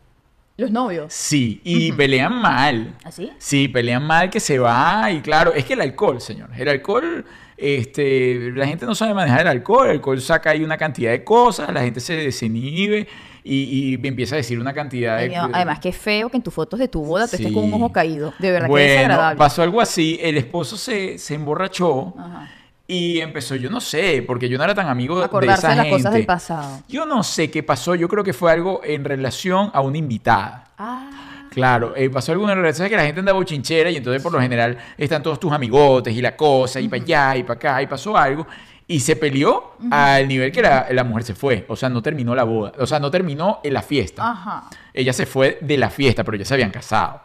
[0.56, 1.12] Los novios.
[1.12, 2.94] Sí, y pelean mal.
[3.04, 3.30] ¿Así?
[3.38, 7.24] Sí, pelean mal que se va y claro, es que el alcohol, señor, el alcohol,
[7.56, 11.24] este, la gente no sabe manejar el alcohol, el alcohol saca ahí una cantidad de
[11.24, 13.08] cosas, la gente se desinhibe
[13.42, 15.34] y, y empieza a decir una cantidad de...
[15.34, 17.90] Además, qué feo que en tus fotos de tu boda tú estés con un ojo
[17.90, 18.34] caído.
[18.38, 19.38] De verdad que es desagradable.
[19.38, 22.50] pasó algo así, el esposo se, se emborrachó Ajá.
[22.92, 25.90] Y empezó, yo no sé, porque yo no era tan amigo de esa las gente.
[25.90, 26.80] cosas del pasado.
[26.88, 30.66] Yo no sé qué pasó, yo creo que fue algo en relación a una invitada.
[30.76, 31.08] Ah.
[31.48, 34.40] Claro, eh, pasó algo en relación que la gente anda bochinchera y entonces por lo
[34.40, 37.86] general están todos tus amigotes y la cosa, y para allá y para acá, y
[37.86, 38.46] pasó algo.
[38.86, 41.64] Y se peleó al nivel que la, la mujer se fue.
[41.68, 42.72] O sea, no terminó la boda.
[42.78, 44.30] O sea, no terminó en la fiesta.
[44.30, 44.64] Ajá.
[44.92, 47.22] Ella se fue de la fiesta, pero ya se habían casado.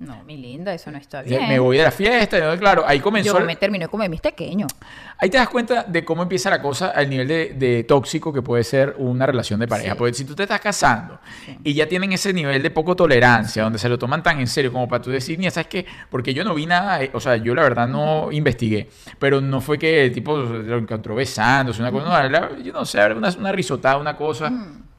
[0.00, 1.46] No, mi linda, eso no está bien.
[1.46, 2.54] Me voy de la fiesta.
[2.54, 3.38] y, claro, ahí comenzó.
[3.38, 4.72] Yo me terminé de comer mis pequeños.
[5.18, 8.40] Ahí te das cuenta de cómo empieza la cosa al nivel de, de tóxico que
[8.40, 9.92] puede ser una relación de pareja.
[9.92, 9.98] Sí.
[9.98, 11.20] Porque si tú te estás casando
[11.62, 14.72] y ya tienen ese nivel de poco tolerancia, donde se lo toman tan en serio
[14.72, 15.84] como para tú decir, ni ¿sabes qué?
[16.08, 19.60] Porque yo no vi nada, eh, o sea, yo la verdad no investigué, pero no
[19.60, 23.52] fue que el tipo lo encontró besándose, una cosa, no, yo no sé, una, una
[23.52, 24.50] risotada, una cosa.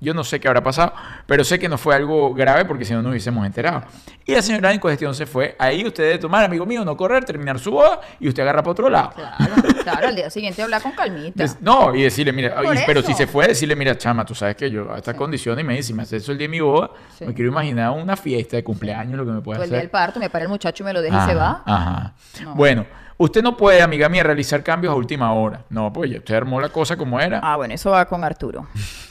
[0.04, 0.94] Yo no sé qué habrá pasado,
[1.28, 3.84] pero sé que no fue algo grave porque si no nos hubiésemos enterado.
[4.26, 5.56] Y la señora en cuestión se fue.
[5.60, 8.72] Ahí usted debe tomar, amigo mío, no correr, terminar su boda y usted agarra para
[8.72, 9.12] otro lado.
[9.16, 11.46] Claro, claro, al día siguiente hablar con calmita.
[11.62, 14.72] No, y decirle, mira, y- pero si se fue, decirle, mira, chama, tú sabes que
[14.72, 16.60] yo a estas condiciones, y me dice, si me haces eso el día de mi
[16.62, 17.26] boda, Sí.
[17.26, 19.84] me quiero imaginar una fiesta de cumpleaños, lo que me puede Todo el día hacer.
[19.88, 21.76] del parto, me para el muchacho y me lo deja y se Ajá, va.
[21.76, 22.14] Ajá.
[22.44, 22.56] No.
[22.56, 22.86] Bueno,
[23.18, 25.62] usted no puede, amiga mía, realizar cambios a última hora.
[25.70, 27.40] No, pues ya usted armó la cosa como era.
[27.44, 28.68] Ah, bueno, eso va con Arturo.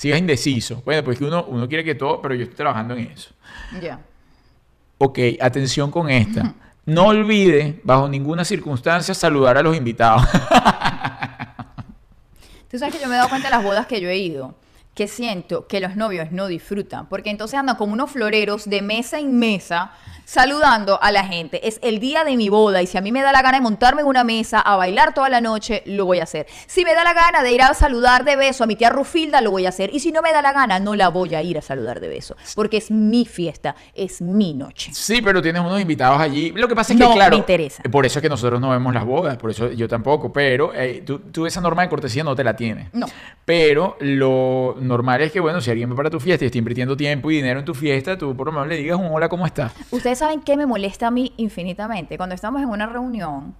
[0.00, 0.80] Si es indeciso.
[0.82, 3.34] Bueno, pues que uno, uno quiere que todo, pero yo estoy trabajando en eso.
[3.82, 4.00] Ya.
[4.96, 6.54] Ok, atención con esta.
[6.86, 10.22] No olvide, bajo ninguna circunstancia, saludar a los invitados.
[12.70, 14.54] Tú sabes que yo me he dado cuenta de las bodas que yo he ido,
[14.94, 19.18] que siento que los novios no disfrutan, porque entonces andan como unos floreros de mesa
[19.18, 19.92] en mesa
[20.24, 21.66] saludando a la gente.
[21.66, 23.62] Es el día de mi boda y si a mí me da la gana de
[23.62, 26.46] montarme en una mesa a bailar toda la noche, lo voy a hacer.
[26.68, 29.40] Si me da la gana de ir a saludar de beso a mi tía Rufilda,
[29.40, 29.90] lo voy a hacer.
[29.92, 32.08] Y si no me da la gana, no la voy a ir a saludar de
[32.08, 34.92] beso, porque es mi fiesta, es mi noche.
[34.94, 36.52] Sí, pero tienes unos invitados allí.
[36.52, 37.30] Lo que pasa es No que, claro.
[37.32, 37.82] me interesa.
[37.90, 40.32] Por eso es que nosotros no vemos las bodas, por eso yo tampoco.
[40.32, 42.88] Pero eh, tú, tú esa norma de cortesía no te la tienes.
[42.92, 43.06] No.
[43.44, 46.96] Pero lo normal es que, bueno, si alguien va para tu fiesta y está invirtiendo
[46.96, 49.46] tiempo y dinero en tu fiesta, tú por lo menos le digas un hola, ¿cómo
[49.46, 49.72] estás?
[49.90, 52.16] Ustedes saben qué me molesta a mí infinitamente.
[52.16, 53.54] Cuando estamos en una reunión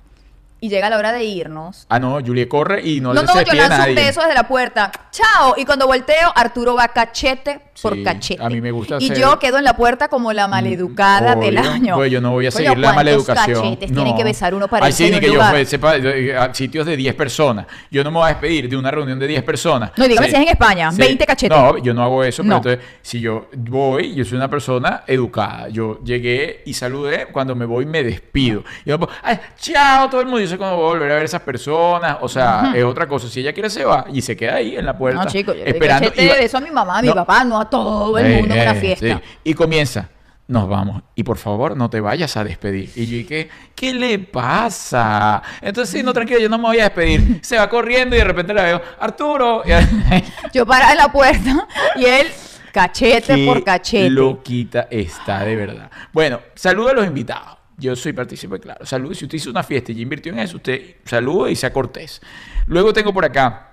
[0.61, 1.87] y llega la hora de irnos.
[1.88, 3.94] Ah, no, Julie corre y no, No, le no, se yo lanzo un nadie.
[3.94, 4.92] beso desde la puerta.
[5.11, 5.55] ¡Chao!
[5.57, 8.42] Y cuando volteo, Arturo va cachete por Sí, cachete.
[8.44, 11.57] a mí me gusta Y hacer- yo quedo en la puerta como la maleducada del
[11.59, 11.96] año.
[11.96, 13.62] Pues yo no voy a seguir la ¿cuántos maleducación.
[13.62, 15.51] cachetes tiene que besar uno para sí, de ni un que yo lugar?
[15.51, 17.66] fue- sepa eh, a sitios de 10 personas.
[17.90, 19.92] Yo no me voy a despedir de una reunión de 10 personas.
[19.96, 21.57] No, dígame si es en España, 20 cachetes.
[21.57, 22.57] No, yo no hago eso, pero No.
[22.59, 25.68] entonces, si yo voy, yo soy una persona educada.
[25.70, 28.62] Yo llegué y saludé, cuando me voy me despido.
[28.85, 30.49] Yo, pues, ay, chao, todo el mundo.
[30.50, 32.18] Sé cuándo voy a volver a ver a esas personas.
[32.20, 33.28] O sea, es otra cosa.
[33.28, 35.24] Si ella quiere, se va y se queda ahí en la puerta.
[35.24, 36.10] No, chicos, yo esperando.
[36.16, 37.14] beso a mi mamá, a mi No.
[37.14, 39.06] papá, no a todo el mundo en eh, fiesta.
[39.16, 39.22] sí.
[39.44, 40.08] Y comienza.
[40.48, 41.02] Nos vamos.
[41.14, 42.90] Y por favor, no te vayas a despedir.
[42.96, 45.40] Y yo dije, ¿qué le pasa?
[45.62, 47.38] Entonces, sí, no, tranquilo, yo no me voy a despedir.
[47.42, 49.62] Se va corriendo y de repente la veo, Arturo.
[50.52, 52.26] Yo parada en la puerta y él
[52.72, 54.10] cachete por cachete.
[54.10, 55.88] loquita está, de verdad.
[56.12, 57.60] Bueno, saludo a los invitados.
[57.81, 58.85] Yo soy partícipe, claro.
[58.85, 59.14] Saludo.
[59.14, 62.21] Si usted hizo una fiesta y invirtió en eso, usted salude y sea cortés.
[62.66, 63.69] Luego tengo por acá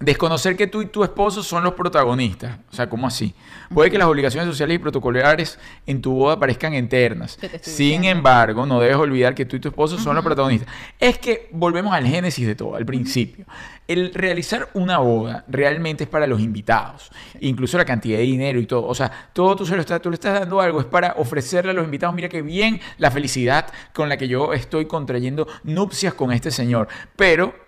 [0.00, 2.58] Desconocer que tú y tu esposo son los protagonistas.
[2.70, 3.34] O sea, ¿cómo así?
[3.74, 7.36] Puede que las obligaciones sociales y protocolares en tu boda parezcan eternas.
[7.36, 10.22] ¿Qué te estoy Sin embargo, no debes olvidar que tú y tu esposo son los
[10.22, 10.72] protagonistas.
[11.00, 13.44] Es que volvemos al génesis de todo, al principio.
[13.88, 17.10] El realizar una boda realmente es para los invitados.
[17.40, 18.86] Incluso la cantidad de dinero y todo.
[18.86, 20.78] O sea, todo tú, se lo estás, tú le estás dando algo.
[20.78, 24.52] Es para ofrecerle a los invitados, mira qué bien la felicidad con la que yo
[24.52, 26.86] estoy contrayendo nupcias con este señor.
[27.16, 27.67] Pero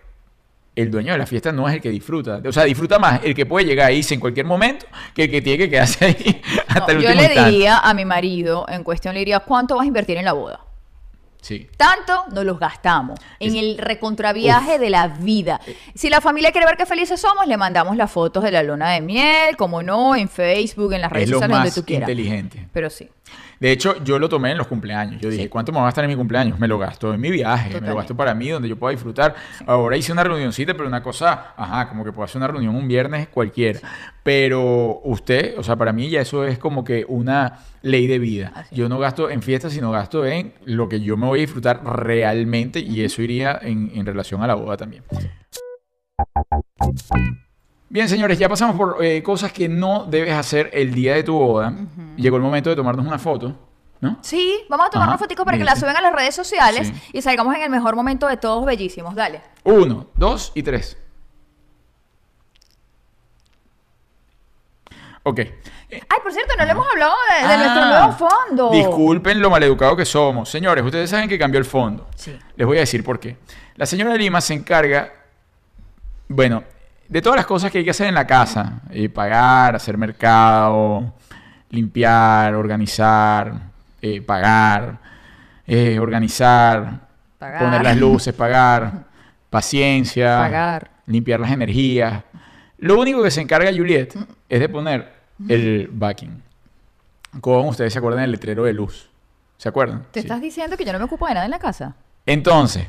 [0.75, 2.41] el dueño de la fiesta no es el que disfruta.
[2.47, 5.31] O sea, disfruta más el que puede llegar a irse en cualquier momento que el
[5.31, 7.51] que tiene que quedarse ahí hasta No, el yo último le instante.
[7.51, 10.61] diría a mi marido en cuestión, le diría, ¿cuánto vas a invertir en la boda?
[11.41, 11.67] Sí.
[11.75, 15.59] Tanto nos los gastamos en Es- el recontraviaje de la vida.
[15.95, 18.91] Si la familia quiere ver qué felices somos, le mandamos las fotos de la luna
[18.91, 22.07] de miel, como no, en Facebook, en las redes sociales, donde tú quieras.
[22.09, 22.67] inteligente.
[22.71, 23.09] Pero sí.
[23.61, 25.21] De hecho, yo lo tomé en los cumpleaños.
[25.21, 25.49] Yo dije, Sí.
[25.49, 26.57] ¿cuánto me va a gastar en mi cumpleaños?
[26.59, 29.35] Me lo gasto en mi viaje, me lo gasto para mí, donde yo pueda disfrutar.
[29.67, 32.87] Ahora hice una reunioncita, pero una cosa, ajá, como que puedo hacer una reunión un
[32.87, 33.79] viernes cualquiera.
[34.23, 38.51] Pero usted, o sea, para mí ya eso es como que una ley de vida.
[38.55, 38.75] Así.
[38.75, 41.81] Yo no gasto en fiestas, sino gasto en lo que yo me voy a disfrutar
[41.85, 45.03] realmente y eso iría en, en relación a la boda también.
[47.91, 51.37] Bien, señores, ya pasamos por eh, cosas que no debes hacer el día de tu
[51.37, 51.73] boda.
[52.15, 53.53] Llegó el momento de tomarnos una foto,
[53.99, 54.17] ¿no?
[54.21, 56.87] Sí, vamos a tomar Ajá, una fotico para que la suban a las redes sociales
[56.87, 56.93] Sí.
[57.17, 59.13] y salgamos en el mejor momento de todos bellísimos.
[59.13, 59.41] Dale.
[59.65, 60.97] Uno, dos y tres.
[65.23, 65.39] Ok.
[65.39, 68.71] Ay, por cierto, no le hemos hablado de, de ah, nuestro nuevo fondo.
[68.71, 70.49] Disculpen lo maleducado que somos.
[70.49, 72.07] Señores, ustedes saben que cambió el fondo.
[72.15, 72.39] Sí.
[72.55, 73.37] Les voy a decir por qué.
[73.75, 75.11] La señora Lima se encarga,
[76.29, 76.63] bueno,
[77.11, 78.79] de todas las cosas que hay que hacer en la casa.
[78.89, 81.13] eh, pagar, hacer mercado,
[81.69, 83.53] limpiar, organizar,
[84.01, 84.97] eh, pagar,
[85.67, 87.01] eh, organizar,
[87.37, 87.59] Pagar.
[87.63, 89.03] poner las luces, pagar,
[89.49, 90.89] paciencia, Pagar.
[91.05, 92.23] limpiar las energías.
[92.77, 94.15] Lo único que se encarga Juliet
[94.49, 95.11] es de poner
[95.49, 96.41] el backing.
[97.41, 99.09] Como ustedes se acuerdan del letrero de luz.
[99.57, 100.03] ¿Se acuerdan?
[100.11, 100.25] ¿Te Sí.
[100.27, 101.93] estás diciendo que yo no me ocupo de nada en la casa?
[102.25, 102.87] Entonces,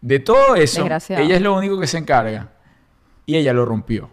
[0.00, 2.48] de todo eso, ella es lo único que se encarga.
[3.28, 4.08] Y ella lo rompió.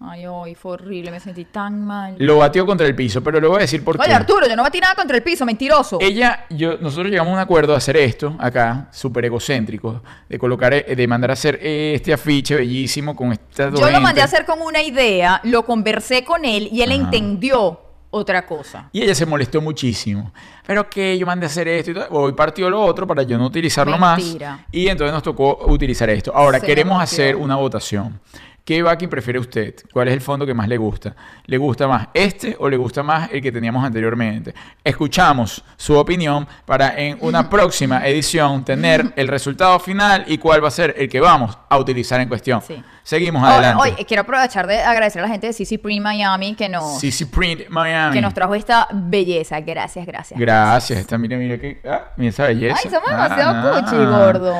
[0.00, 2.14] Ay, hoy fue horrible, me sentí tan mal.
[2.18, 4.14] Lo batió contra el piso, pero le voy a decir por Oye, qué.
[4.14, 5.98] Arturo, yo no batí nada contra el piso, mentiroso.
[6.00, 10.72] Ella, yo, nosotros llegamos a un acuerdo de hacer esto acá, súper egocéntrico, de colocar,
[10.74, 14.26] eh, de mandar a hacer este afiche bellísimo con estas dos Yo lo mandé a
[14.26, 17.00] hacer con una idea, lo conversé con él y él Ajá.
[17.00, 17.80] entendió
[18.16, 18.88] otra cosa.
[18.92, 20.32] Y ella se molestó muchísimo.
[20.66, 22.06] Pero que yo mandé a hacer esto y todo.
[22.10, 24.52] Hoy partió lo otro para yo no utilizarlo Mentira.
[24.56, 24.60] más.
[24.72, 26.32] Y entonces nos tocó utilizar esto.
[26.34, 28.20] Ahora, Se queremos hacer una votación.
[28.66, 29.76] ¿Qué backing prefiere usted?
[29.92, 31.14] ¿Cuál es el fondo que más le gusta?
[31.44, 34.52] ¿Le gusta más este o le gusta más el que teníamos anteriormente?
[34.82, 40.66] Escuchamos su opinión para en una próxima edición tener el resultado final y cuál va
[40.66, 42.60] a ser el que vamos a utilizar en cuestión.
[42.60, 42.82] Sí.
[43.04, 43.80] Seguimos adelante.
[43.80, 47.24] Oye, quiero aprovechar de agradecer a la gente de CC Print Miami que nos, CC
[47.26, 48.14] Print Miami.
[48.14, 49.60] que nos trajo esta belleza.
[49.60, 50.40] Gracias, gracias.
[50.40, 50.98] Gracias.
[50.98, 52.80] Esta, mira, mira, que, ah, mira esa belleza.
[52.82, 53.80] Ay, somos Ah, demasiado ah.
[53.84, 54.54] cuchi, gordo.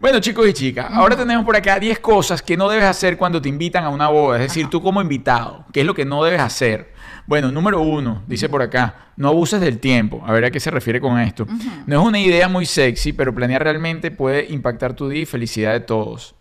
[0.00, 3.40] Bueno, chicos y chicas, ahora tenemos por acá 10 cosas que no debes hacer cuando
[3.40, 4.36] te invitan a una boda.
[4.36, 6.92] Es decir, tú como invitado, ¿qué es lo que no debes hacer?
[7.26, 10.22] Bueno, número uno, dice por acá, no abuses del tiempo.
[10.26, 11.46] A ver a qué se refiere con esto.
[11.86, 15.72] No es una idea muy sexy, pero planear realmente puede impactar tu día y felicidad
[15.72, 16.34] de todos.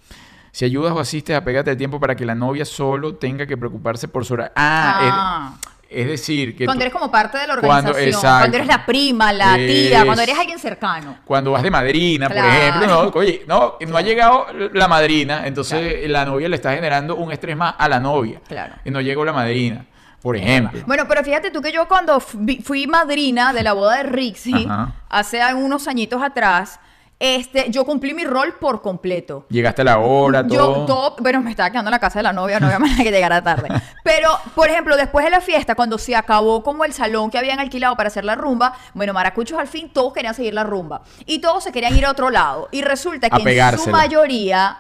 [0.52, 4.08] Si ayudas o asistes, apégate al tiempo para que la novia solo tenga que preocuparse
[4.08, 4.52] por su hora.
[4.56, 5.58] Ah, Ah.
[5.62, 8.08] es, es decir, que Cuando eres como parte de la Cuando- organización.
[8.08, 8.40] exacto.
[8.40, 11.18] Cuando eres la prima, la tía, cuando eres alguien cercano.
[11.26, 12.48] Cuando vas de madrina, Claro.
[12.48, 16.74] por ejemplo, no, oye, no, no ha llegado la madrina, entonces la novia le está
[16.74, 18.40] generando un estrés más a la novia.
[18.48, 18.76] Claro.
[18.86, 19.86] Y no llegó la madrina,
[20.22, 20.82] por ejemplo.
[20.86, 24.94] Bueno, pero fíjate tú que yo cuando fui, madrina de la boda de Rixie, Ajá.
[25.10, 26.80] hace unos añitos atrás,
[27.24, 29.46] este, yo cumplí mi rol por completo.
[29.48, 30.86] Llegaste a la hora, Yo, todo.
[30.88, 33.12] todo, bueno, me estaba quedando en la casa de la novia, no había manera que
[33.12, 33.70] llegara tarde.
[34.04, 37.60] Pero, por ejemplo, después de la fiesta, cuando se acabó como el salón que habían
[37.60, 41.04] alquilado para hacer la rumba, bueno, maracuchos al fin, todos querían seguir la rumba.
[41.28, 42.70] Y todos se querían ir a otro lado.
[42.72, 44.80] Y resulta que en su mayoría,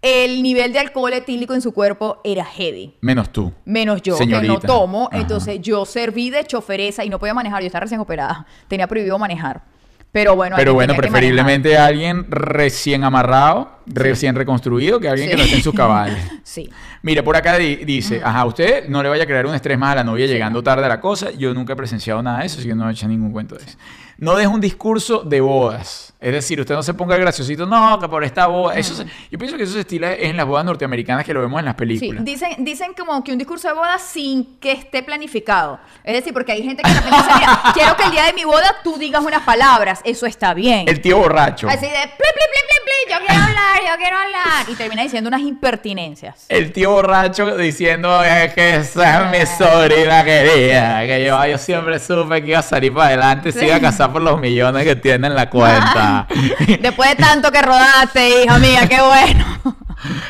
[0.00, 2.96] el nivel de alcohol etílico en su cuerpo era heavy.
[3.02, 3.52] Menos tú.
[3.66, 4.66] Menos yo, que no Señorita.
[4.66, 5.08] tomo.
[5.12, 5.20] Ajá.
[5.20, 7.60] Entonces yo serví de choferesa y no podía manejar.
[7.60, 8.46] Yo estaba recién operada.
[8.68, 9.62] Tenía prohibido manejar.
[10.10, 15.56] Pero bueno, Pero bueno, preferiblemente alguien recién amarrado, recién reconstruido, que alguien que no esté
[15.56, 16.16] en sus manejar.
[16.42, 16.70] Sí.
[17.02, 19.92] Mira, por acá di- dice, ajá, usted no le vaya a crear un estrés más
[19.92, 21.30] a la novia llegando tarde a la cosa.
[21.32, 23.64] Yo nunca he presenciado nada de eso, así que no he hecho ningún cuento de
[23.64, 23.76] eso.
[24.18, 26.12] No deje un discurso de bodas.
[26.20, 28.74] Es decir, usted no se ponga graciosito, no, que por esta boda.
[28.74, 31.60] Eso se- yo pienso que eso se estila en las bodas norteamericanas que lo vemos
[31.60, 32.24] en las Sí, películas.
[32.24, 35.78] dicen, dicen como que un discurso de boda sin que esté planificado.
[36.02, 38.42] Es decir, porque hay gente que de repente mira, quiero que el día de mi
[38.42, 40.00] boda tú digas unas palabras.
[40.04, 40.88] Eso está bien.
[40.88, 41.68] El tío borracho.
[41.68, 44.68] Así de, pli, pli, pli, pli, pli, yo quiero hablar yo quiero hablar.
[44.68, 46.46] Y termina diciendo unas impertinencias.
[46.48, 51.00] El tío borracho diciendo es que esa es mi sobrina querida.
[51.06, 54.07] Que yo, yo siempre supe que iba a salir para adelante se iba a casar
[54.12, 56.26] por los millones que tiene en la cuenta.
[56.80, 59.44] Después de tanto que rodaste, hija mía, qué bueno.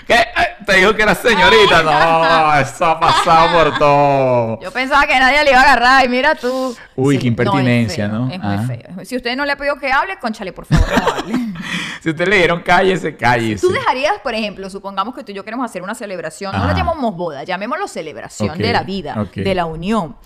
[0.07, 0.17] ¿Qué?
[0.65, 1.83] Te dijo que era señorita.
[1.83, 4.61] No, eso ha pasado por todo.
[4.61, 6.75] Yo pensaba que nadie le iba a agarrar y mira tú.
[6.97, 8.31] Uy, qué impertinencia, es feo, ¿no?
[8.31, 8.65] Es muy Ah.
[8.67, 9.05] feo.
[9.05, 11.35] Si usted no le ha pedido que hable, conchale, por favor, no hable.
[12.01, 13.67] Si usted le dieron cállese, cállese.
[13.67, 16.73] Tú dejarías, por ejemplo, supongamos que tú y yo queremos hacer una celebración, no la
[16.73, 20.17] llamamos boda, llamémoslo celebración de la vida, de la unión.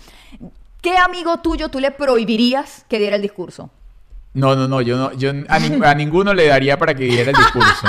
[0.83, 3.71] ¿Qué amigo tuyo tú le prohibirías que diera el discurso?
[4.33, 7.31] No, no, no, yo no, yo a, nin- a ninguno le daría para que diera
[7.31, 7.87] el discurso.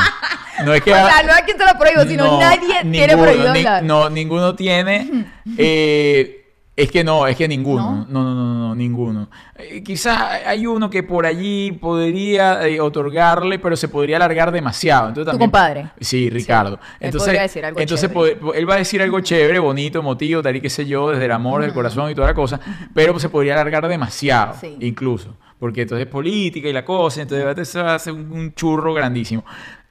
[0.64, 3.07] No es que O sea, no es quien te lo prohíbo, sino No, nadie tiene
[3.09, 3.83] ninguno, prohibido ni- hablar.
[3.83, 5.26] no, ninguno tiene.
[5.59, 6.43] eh,
[6.76, 8.04] es que no, es que ninguno.
[8.08, 8.24] ¿No?
[8.24, 9.28] No, no, no, no, ninguno.
[9.56, 15.08] Eh, quizás hay uno que por allí podría eh, otorgarle, pero se podría alargar demasiado.
[15.08, 15.87] Entonces, ¿Tu también- compadre?
[16.00, 16.80] Sí, Ricardo.
[16.98, 18.10] él entonces, decir algo entonces
[18.56, 21.32] él va a decir algo chévere, bonito, emotivo, tal y qué sé yo, desde el
[21.32, 22.58] amor, del corazón y toda la cosa,
[22.92, 24.76] pero se podría alargar demasiado, Sí.
[24.80, 25.37] incluso.
[25.60, 28.92] Porque entonces es política y la cosa, entonces se va a hacer un, un churro
[28.92, 29.44] grandísimo.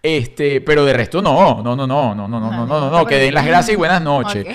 [0.03, 3.05] Este, pero de resto no, no, no, no, no, no, no, no, no, no, no,
[3.05, 4.45] que den las gracias y buenas noches.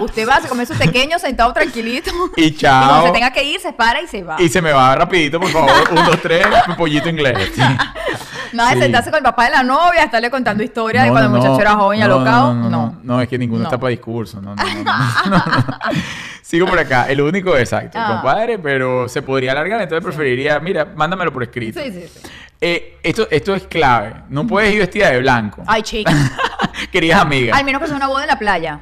[0.00, 2.10] Usted va, se come su pequeño sentado tranquilito.
[2.36, 2.88] Y Y chao.
[2.88, 4.36] cuando se tenga que ir, se para y se va.
[4.40, 5.70] Y se me va rapidito, por favor.
[5.90, 7.52] Un, dos, tres, un pollito inglés.
[8.52, 8.56] Sí.
[8.56, 8.82] Nada de Sí.
[8.82, 11.54] sentarse con el papá de la novia, estarle contando historias de cuando no, el muchacho
[11.54, 11.60] no.
[11.62, 12.52] era joven y alocado.
[12.54, 13.68] No, no, es que ninguno No.
[13.68, 14.40] está para discurso.
[14.42, 15.44] No, no.
[16.42, 17.06] Sigo por acá.
[17.08, 18.08] El único, exacto, Ah.
[18.08, 21.80] compadre, pero se podría alargar, entonces preferiría, mira, mándamelo por escrito.
[21.80, 22.20] Sí, sí, sí.
[22.60, 24.14] Eh, esto, esto es clave.
[24.28, 25.62] No puedes ir vestida de blanco.
[25.66, 26.12] Ay, chica.
[26.92, 27.58] Queridas amigas.
[27.58, 28.80] Al menos que sea una boda en la playa.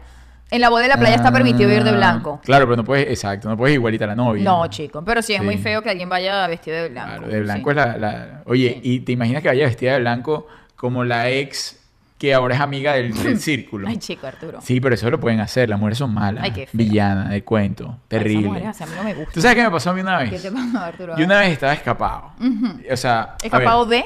[0.50, 2.40] En la boda en la playa está permitido ir de Ah, blanco.
[2.44, 4.42] Claro, pero no puedes, exacto, no puedes igualita a la novia.
[4.44, 5.02] No, chico.
[5.04, 5.44] Pero sí es Sí.
[5.44, 7.10] muy feo que alguien vaya vestido de blanco.
[7.18, 7.78] Claro, de blanco Sí.
[7.78, 8.92] es la, la- Oye, Sí.
[8.94, 11.76] y te imaginas que vaya vestida de blanco como la ex
[12.18, 13.88] que ahora es amiga del, del círculo.
[13.88, 14.60] Ay, chico, Arturo.
[14.60, 15.68] Sí, pero eso lo pueden hacer.
[15.70, 16.44] Las mujeres son malas.
[16.44, 16.70] Ay, qué feo.
[16.78, 17.88] Villanas del cuento.
[17.92, 18.48] Ay, Terrible.
[18.48, 19.32] mujeres así a mí no me gustan.
[19.32, 20.42] ¿Tú sabes qué me pasó a mí una ¿Qué vez?
[20.42, 21.16] te pasa, Arturo?
[21.16, 22.32] Yo una vez estaba escapado.
[22.92, 24.04] O sea, ¿Escapado de?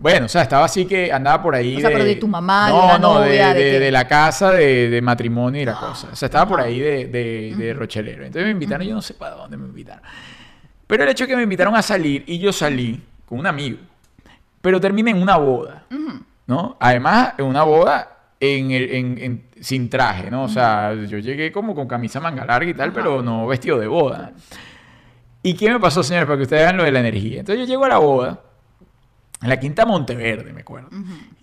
[0.00, 1.76] Bueno, o sea, estaba así que andaba por ahí.
[1.76, 3.90] O sea, pero de tu mamá, de no, la no, novia, de, ¿de de- de
[3.92, 6.08] la casa de, de matrimonio y la cosa.
[6.12, 8.24] O sea, estaba por ahí de, de, de Rochelero.
[8.24, 10.02] Entonces me invitaron, yo no sé para dónde me invitaron.
[10.86, 13.78] Pero el hecho de que me invitaron a salir y yo salí con un amigo,
[14.62, 15.84] pero terminé en una boda,
[16.46, 16.76] ¿no?
[16.80, 20.44] Además, en una boda en- en- sin traje, ¿no?
[20.44, 23.86] O sea, yo llegué como con camisa manga larga y tal, pero no vestido de
[23.86, 24.32] boda.
[25.42, 26.26] ¿Y qué me pasó, señores?
[26.26, 27.40] Para que ustedes vean lo de la energía.
[27.40, 28.40] Entonces yo llego a la boda,
[29.42, 30.88] en la Quinta Monteverde, me acuerdo.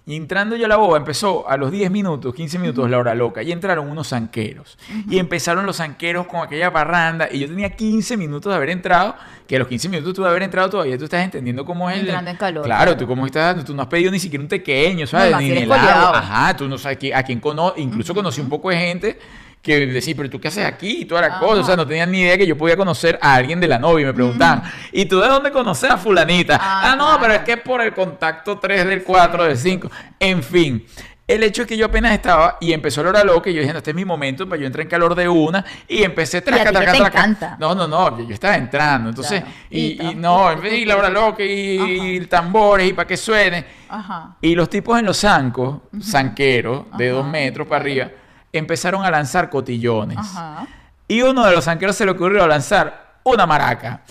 [0.06, 3.14] Y entrando yo a la boda, empezó a los 10 minutos, 15 minutos la hora
[3.14, 4.78] loca, y entraron unos zanqueros.
[5.10, 9.16] Y empezaron los zanqueros con aquella parranda, y yo tenía 15 minutos de haber entrado,
[9.48, 11.96] que a los 15 minutos tú de haber entrado todavía tú estás entendiendo cómo es
[11.98, 12.02] el...
[12.08, 12.64] Entrando en calor.
[12.66, 15.32] Claro, tú cómo estás, tú no has pedido ni siquiera un pequeño, ¿sabes?
[15.32, 16.16] más ni helado.
[16.16, 19.20] Ajá, tú no sabes qui- a quién conoce, incluso conocí un poco de gente
[19.68, 21.40] que decía, pero tú qué haces aquí y toda la Ajá.
[21.40, 23.78] cosa, o sea, no tenían ni idea que yo podía conocer a alguien de la
[23.78, 26.58] novia y me preguntaban, ¿y tú de dónde conoces a fulanita?
[26.60, 30.42] Ah, Ah, no, pero es que por el contacto 3 del 4 del 5, en
[30.42, 30.86] fin.
[31.28, 33.74] El hecho es que yo apenas estaba y empezó la hora loca y yo dije,
[33.74, 36.72] no, este es mi momento, para yo entré en calor de una y empecé traca,
[36.72, 37.58] traca, traca.
[37.60, 39.56] No, no, no, yo, yo estaba entrando, entonces, Claro.
[39.70, 43.66] y, Y y no, ir la hora loca y, y tambores y para que suene.
[43.90, 44.38] Ajá.
[44.40, 48.08] Y los tipos en los zancos, zanqueros, de dos metros para arriba,
[48.58, 50.18] empezaron a lanzar cotillones.
[50.18, 50.66] Ajá.
[51.08, 54.02] Y uno de los zanqueros se le ocurrió lanzar una maraca.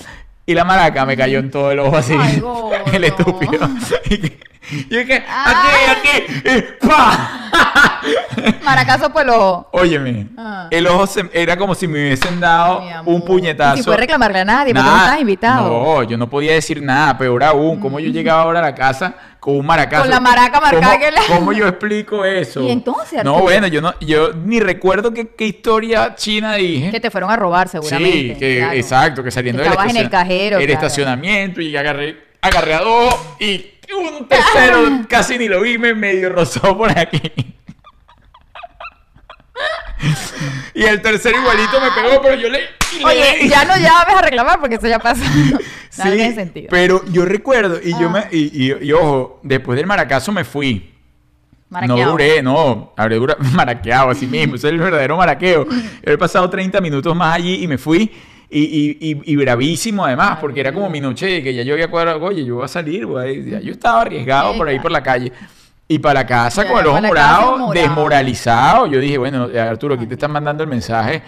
[0.46, 2.14] Y la maraca me cayó en todo el ojo así.
[2.18, 2.42] Ay,
[2.92, 3.68] el estúpido.
[4.68, 5.96] Y que- aquí, Ay.
[5.96, 6.48] aquí,
[6.82, 7.50] y ¡pa!
[8.64, 9.68] Maracazo por el ojo.
[9.72, 10.66] Óyeme, Ah.
[10.72, 13.78] el ojo se- era como si me hubiesen dado un puñetazo.
[13.78, 15.68] Y si reclamarle a nadie, porque no estás invitado.
[15.68, 17.78] No, yo no podía decir nada, peor aún.
[17.78, 20.02] ¿Cómo yo llegaba ahora a la casa con un maracazo?
[20.02, 22.62] Con la maraca marcada ¿Cómo, que le- ¿Cómo yo explico eso?
[22.62, 26.90] ¿Y entonces, No, bueno, yo no, yo ni recuerdo qué, qué historia china dije.
[26.90, 28.34] Que te fueron a robar, seguramente.
[28.34, 28.72] Sí, que, claro.
[28.74, 30.80] exacto, que saliendo Que del en el cajero, el claro.
[30.86, 36.28] estacionamiento y agarré, agarré a dos y un tercero casi ni lo vi, me medio
[36.30, 37.20] rozó por aquí.
[40.74, 42.60] Y el tercero igualito me pegó, pero yo le...
[42.60, 45.22] le- Oye, ya no llames a reclamar porque eso ya pasó.
[45.98, 46.66] No Sí, tiene sentido.
[46.70, 48.26] pero yo recuerdo y yo Ah.
[48.30, 50.92] me y, y- y ojo, después del maracazo me fui.
[51.70, 52.10] No Maraqueado.
[52.12, 55.66] duré, no, habré durado maraqueado así mismo, ese es el verdadero maraqueo.
[56.02, 58.12] He pasado 30 minutos más allí y me fui
[58.50, 61.88] y, y, y, y bravísimo además, porque era como mi noche que ya yo había
[61.90, 63.64] cuadrado, oye, yo voy a salir, güey.
[63.64, 65.32] Yo estaba arriesgado por ahí por la calle.
[65.88, 67.72] Y para la casa Ya, con el ojo morado, morado.
[67.72, 68.86] desmoralizado.
[68.86, 71.22] Yo dije, bueno, eh, Arturo, aquí te están mandando el mensaje,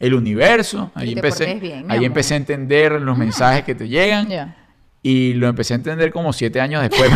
[0.00, 0.90] el universo.
[0.94, 2.04] Ahí empecé, bien, ahí amor.
[2.06, 4.28] empecé a entender los mensajes que te llegan.
[4.28, 4.56] Ya.
[5.02, 7.10] Y lo empecé a entender como siete años después.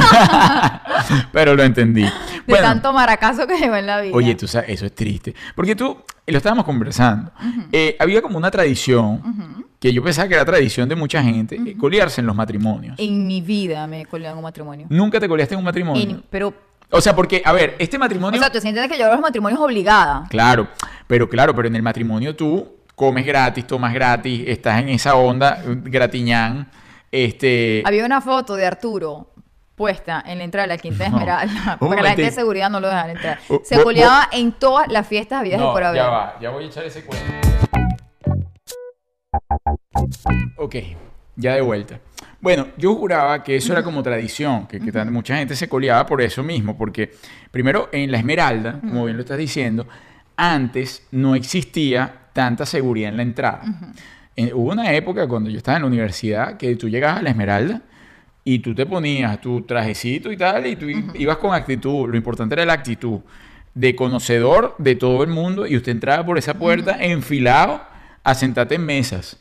[1.33, 2.03] Pero lo entendí.
[2.03, 2.11] De
[2.47, 4.15] Bueno, tanto maracazo que llegó en la vida.
[4.17, 5.35] Oye, tú sabes, eso es triste.
[5.55, 7.31] Porque tú, lo estábamos conversando,
[7.73, 11.77] eh, había como una tradición, que yo pensaba que era tradición de mucha gente, eh,
[11.77, 12.99] colearse en los matrimonios.
[12.99, 14.87] En mi vida me colé en un matrimonio.
[14.89, 16.03] ¿Nunca te coleaste en un matrimonio?
[16.03, 16.55] En- pero,
[16.97, 18.39] O sea, porque, a ver, este matrimonio...
[18.39, 20.27] o sea, tú sientes que yo los matrimonios obligada.
[20.31, 20.69] Claro,
[21.09, 25.61] pero claro, pero en el matrimonio tú comes gratis, tomas gratis, estás en esa onda,
[25.67, 26.71] gratiñán,
[27.11, 27.83] este...
[27.85, 29.33] Había una foto de Arturo
[29.75, 31.17] puesta en la entrada de la Quinta No.
[31.17, 31.77] Esmeralda.
[31.81, 33.41] Porque la gente de seguridad no lo dejan entrar.
[33.49, 36.01] Uh, Se coleaba en todas las fiestas habidas y por haber.
[36.01, 37.25] ya va, ya voy a echar ese cuento.
[40.59, 40.77] Ok,
[41.35, 41.99] ya de vuelta.
[42.45, 46.05] Bueno, yo juraba que eso era como tradición, que, que tan- mucha gente se coleaba
[46.05, 47.11] por eso mismo, porque
[47.51, 49.87] primero en la Esmeralda, como bien lo estás diciendo,
[50.37, 53.63] antes no existía tanta seguridad en la entrada.
[54.37, 57.31] En- hubo una época cuando yo estaba en la universidad que tú llegabas a la
[57.31, 57.81] Esmeralda
[58.45, 62.11] y tú te ponías tu trajecito y tal, y tú ibas con actitud.
[62.11, 63.21] Lo importante era la actitud
[63.73, 67.81] de conocedor de todo el mundo y usted entraba por esa puerta enfilado
[68.23, 69.39] a sentarte en mesas.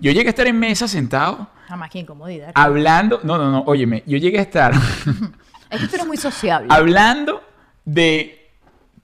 [0.00, 2.52] Yo llegué a estar en mesas sentado Jamás que incomodidad.
[2.54, 4.72] hablando, no, no, no, óyeme, yo llegué a estar
[5.70, 6.68] Es que tú eres muy sociable.
[6.70, 7.42] hablando
[7.84, 8.50] de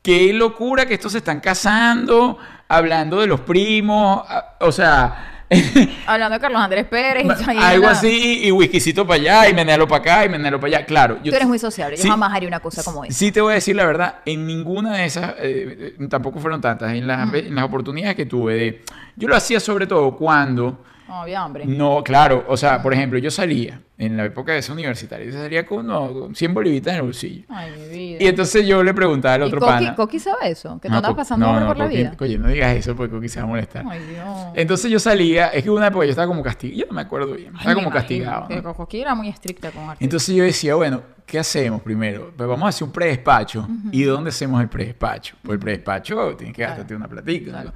[0.00, 2.38] qué locura que estos se están casando,
[2.68, 5.28] hablando de los primos, a- o sea,
[6.06, 7.26] Hablando de Carlos Andrés Pérez.
[7.26, 10.86] y algo así, y whiskycito para allá, y menealo para acá, y menealo para allá.
[10.86, 11.96] Claro, yo Tú eres muy sociable.
[11.98, 12.08] Yo Sí.
[12.08, 13.12] jamás haría una cosa como esa.
[13.12, 16.62] Sí te voy a decir la verdad, en ninguna de esas, eh, eh, tampoco fueron
[16.62, 18.84] tantas, en las, en las oportunidades que tuve de...
[19.16, 20.82] Yo lo hacía sobre todo cuando...
[21.12, 21.66] No había hambre.
[21.66, 25.32] No, claro, o sea, por ejemplo, yo salía en la época de esa universitaria, yo
[25.32, 27.44] salía con, no, con 100 bolivitas en el bolsillo.
[27.50, 28.18] Ay, mi vida.
[28.22, 29.94] Y entonces yo le preguntaba al ¿Y otro Coqui, pana...
[29.94, 30.80] Coqui sabe eso?
[30.80, 32.14] Que tú No, Co- pasando hambre no, por la vida.
[32.18, 33.84] Oye, no digas eso porque Coqui se va a molestar.
[33.86, 34.26] Ay, Dios.
[34.54, 37.34] Entonces yo salía, es que una época yo estaba como castigado, yo no me acuerdo
[37.34, 38.74] bien, estaba Ay, como castigado.
[38.74, 39.82] Coqui era muy estricta con.
[40.00, 42.32] Entonces yo decía, bueno, ¿qué hacemos primero?
[42.34, 43.68] Pues vamos a hacer un predespacho.
[43.90, 45.36] ¿Y dónde hacemos el predespacho?
[45.42, 47.70] Pues el predespacho tienes que gastarte una platica.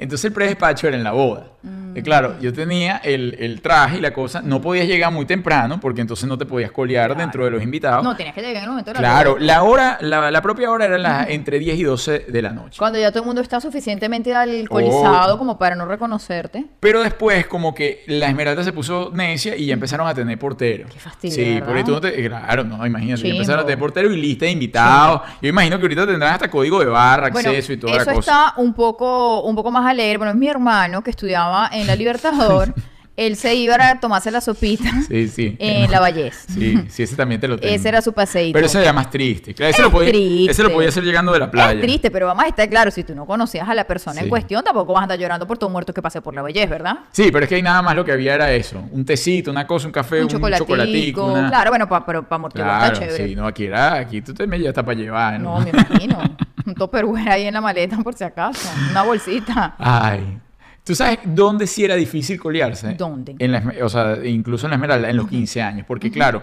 [0.00, 1.46] Entonces el predespacho era en la boda.
[1.62, 1.96] Mm.
[1.96, 4.40] Y claro, yo tenía el, el traje y la cosa.
[4.42, 8.02] No podías llegar muy temprano porque entonces no te podías colear dentro de los invitados.
[8.04, 10.70] No, tenías que llegar en el momento de la claro, la hora, la, la propia
[10.70, 12.78] hora era la, entre 10 y 12 de la noche.
[12.78, 15.38] Cuando ya todo el mundo está suficientemente alcoholizado Oh.
[15.38, 16.64] como para no reconocerte.
[16.80, 20.88] Pero después, como que la Esmeralda se puso necia y ya empezaron a tener portero.
[20.92, 21.66] Qué fastidio, Sí, ¿verdad?
[21.66, 22.26] porque tú no te.
[22.28, 23.22] Claro, no, imagínate.
[23.22, 25.22] ya empezaron a tener portero y lista de invitados.
[25.42, 28.14] Yo imagino que ahorita tendrán hasta código de barra, Bueno, acceso y toda eso la
[28.14, 28.30] cosa.
[28.48, 30.18] está un poco, un poco más alegre.
[30.18, 32.74] Bueno, es mi hermano que estudiaba en la Libertador.
[33.20, 35.56] Él se iba a tomarse la sopita Sí, sí.
[35.58, 36.44] en la Vallés.
[36.48, 37.74] Sí, sí, ese también te lo tengo.
[37.74, 38.54] Ese era su paseíto.
[38.54, 39.52] Pero ese era más triste.
[39.54, 40.52] Claro, ese, Es lo podía, triste.
[40.52, 41.72] ese lo podía hacer llegando de la playa.
[41.78, 44.28] Es triste, pero vamos a estar claro, si tú no conocías a la persona en
[44.28, 47.00] cuestión, tampoco vas a andar llorando por todo muerto que pase por la Vallés, ¿verdad?
[47.12, 48.82] Sí, pero es que ahí nada más lo que había era eso.
[48.90, 50.64] Un tecito, una cosa, un café, un, un chocolatico.
[50.66, 51.24] chocolatico.
[51.26, 53.28] una- Claro, bueno, pa- pero para amortiguar Claro, está chévere.
[53.28, 55.58] sí, no, aquí era, aquí tú te me ya está para llevar, ¿no?
[55.58, 56.18] No, me imagino.
[56.66, 58.68] Un topperware ahí en la maleta por si acaso.
[58.90, 59.74] Una bolsita.
[59.78, 60.38] Ay.
[60.84, 62.94] ¿Tú sabes dónde sí era difícil colearse?
[62.94, 63.36] ¿Dónde?
[63.38, 65.84] En la, o sea, incluso en la Esmeralda, en los 15 años.
[65.86, 66.42] Porque, claro,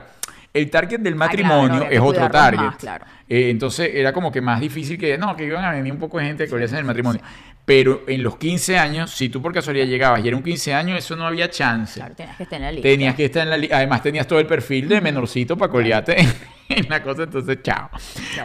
[0.53, 2.59] el target del Ah, claro, matrimonio había que es otro target.
[2.61, 3.05] más, claro.
[3.27, 6.17] Eh, entonces era como que más difícil que, no, que iban a venir un poco
[6.19, 7.21] de gente a colearse en el matrimonio.
[7.65, 10.97] Pero en los 15 años, si tú por casualidad llegabas y era un 15 años,
[10.97, 11.99] eso no había chance.
[11.99, 12.87] Claro, tenías que estar en la lista.
[12.87, 16.21] Tenías que estar en la li- Además, tenías todo el perfil de menorcito para colearte
[16.21, 16.29] en,
[16.69, 17.89] en la cosa, entonces, chao.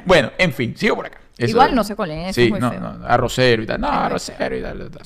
[0.05, 1.18] Bueno, en fin, sigo por acá.
[1.38, 2.80] Eso- Igual no se coleen, eso sí, es muy no, feo.
[2.80, 3.80] no, arrocero y tal.
[3.80, 4.86] No, arrocero y tal.
[4.86, 5.03] y tal.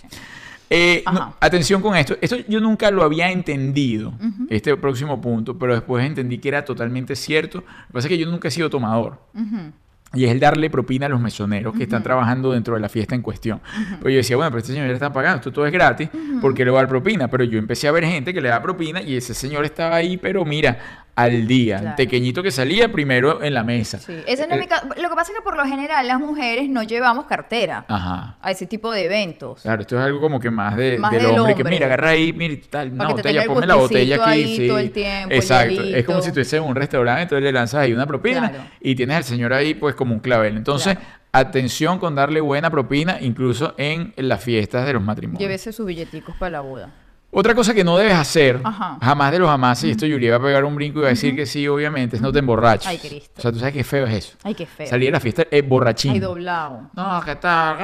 [0.68, 2.16] Eh, no, atención con esto.
[2.20, 4.14] Esto yo nunca lo había entendido,
[4.50, 7.58] este próximo punto, pero después entendí que era totalmente cierto.
[7.58, 9.20] Lo que pasa es que yo nunca he sido tomador.
[9.34, 9.72] Ujú.
[10.14, 13.14] Y es el darle propina a los mesoneros que están trabajando dentro de la fiesta
[13.14, 13.60] en cuestión.
[14.00, 16.08] Pues yo decía, bueno, pero este señor ya está pagando, esto todo es gratis,
[16.40, 17.28] ¿por qué le va a dar propina?
[17.28, 20.16] Pero yo empecé a ver gente que le da propina y ese señor estaba ahí,
[20.16, 21.96] pero mira, al día, Claro.
[21.96, 23.98] pequeñito que salía primero en la mesa.
[23.98, 26.20] Sí, ese no es mi Eh, Lo que pasa es que por lo general las
[26.20, 28.36] mujeres no llevamos cartera Ajá.
[28.42, 29.62] a ese tipo de eventos.
[29.62, 32.10] Claro, esto es algo como que más, de, Más del, del hombre, que mira, agarra
[32.10, 34.68] ahí, mira tal, una botella, ponme la botella aquí, ahí sí.
[34.68, 37.80] todo el tiempo, el Exacto, es como si estuviese en un restaurante, entonces le lanzas
[37.80, 38.64] ahí una propina Claro.
[38.80, 40.54] y tienes al señor ahí pues como un clavel.
[40.56, 41.10] Entonces, Claro.
[41.32, 45.40] atención con darle buena propina incluso en las fiestas de los matrimonios.
[45.40, 46.90] Llévese sus billeticos para la boda.
[47.38, 48.96] Otra cosa que no debes hacer, Ajá.
[49.02, 51.10] jamás de los jamás, y esto Yuri va a pegar un brinco y va a
[51.10, 52.86] decir que sí, obviamente, es no te emborraches.
[52.86, 53.34] Ay, Cristo.
[53.36, 54.38] O sea, tú sabes qué feo es eso.
[54.42, 54.86] Ay, qué feo.
[54.86, 56.12] Salir a la fiesta es borrachín.
[56.12, 56.88] Ay, doblado.
[56.94, 57.76] No, ¿qué tal?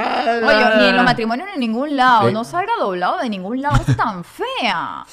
[0.43, 2.31] Oye, ni en los matrimonios ni en ningún lado.
[2.31, 3.77] No salga doblado de ningún lado.
[3.87, 4.25] Es tan
[4.61, 5.05] fea.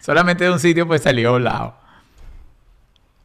[0.00, 1.74] Solamente de un sitio pues salió doblado.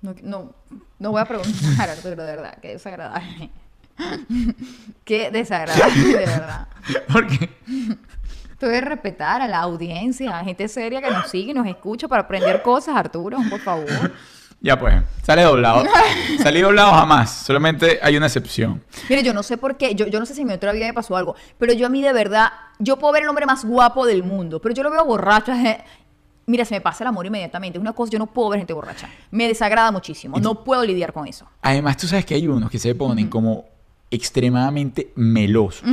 [0.01, 0.51] No, no,
[0.99, 2.57] no voy a preguntar, Arturo, de verdad.
[2.61, 3.51] Qué desagradable.
[5.05, 6.67] Qué desagradable, de verdad.
[7.11, 7.97] Porque Tú
[8.65, 12.23] debes respetar a la audiencia, a gente seria que nos sigue y nos escucha para
[12.23, 13.87] aprender cosas, Arturo, por favor.
[14.59, 15.83] Ya pues, sale doblado.
[16.41, 18.83] Salí doblado jamás, solamente hay una excepción.
[19.07, 20.87] Mire, yo no sé por qué, yo, yo no sé si en mi otra vida
[20.87, 23.63] me pasó algo, pero yo a mí de verdad, yo puedo ver el hombre más
[23.63, 25.53] guapo del mundo, pero yo lo veo borracho.
[26.47, 27.77] Mira, se me pasa el amor inmediatamente.
[27.77, 29.09] Es una cosa, yo no puedo ver gente borracha.
[29.31, 30.39] Me desagrada muchísimo.
[30.39, 31.45] No puedo lidiar con eso.
[31.61, 33.65] Además, tú sabes que hay unos que se ponen como
[34.09, 35.87] extremadamente melosos.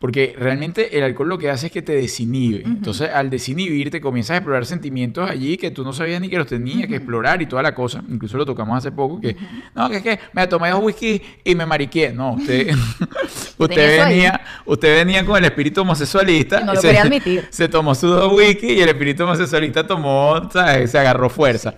[0.00, 2.62] Porque realmente el alcohol lo que hace es que te desinhibe.
[2.64, 6.46] Entonces, al desinhibirte, comienzas a explorar sentimientos allí que tú no sabías ni que los
[6.46, 8.02] tenías que explorar y toda la cosa.
[8.08, 9.36] Incluso lo tocamos hace poco, que
[9.74, 12.14] no, que es que me tomé dos whisky y me mariqué.
[12.14, 12.68] No, usted,
[13.58, 16.62] usted venía, usted venía con el espíritu homosexualista.
[16.62, 17.46] Y no lo se- quería admitir.
[17.50, 20.90] Se tomó sus dos whisky y el espíritu homosexualista tomó, ¿sabes?
[20.90, 21.74] Se agarró fuerza.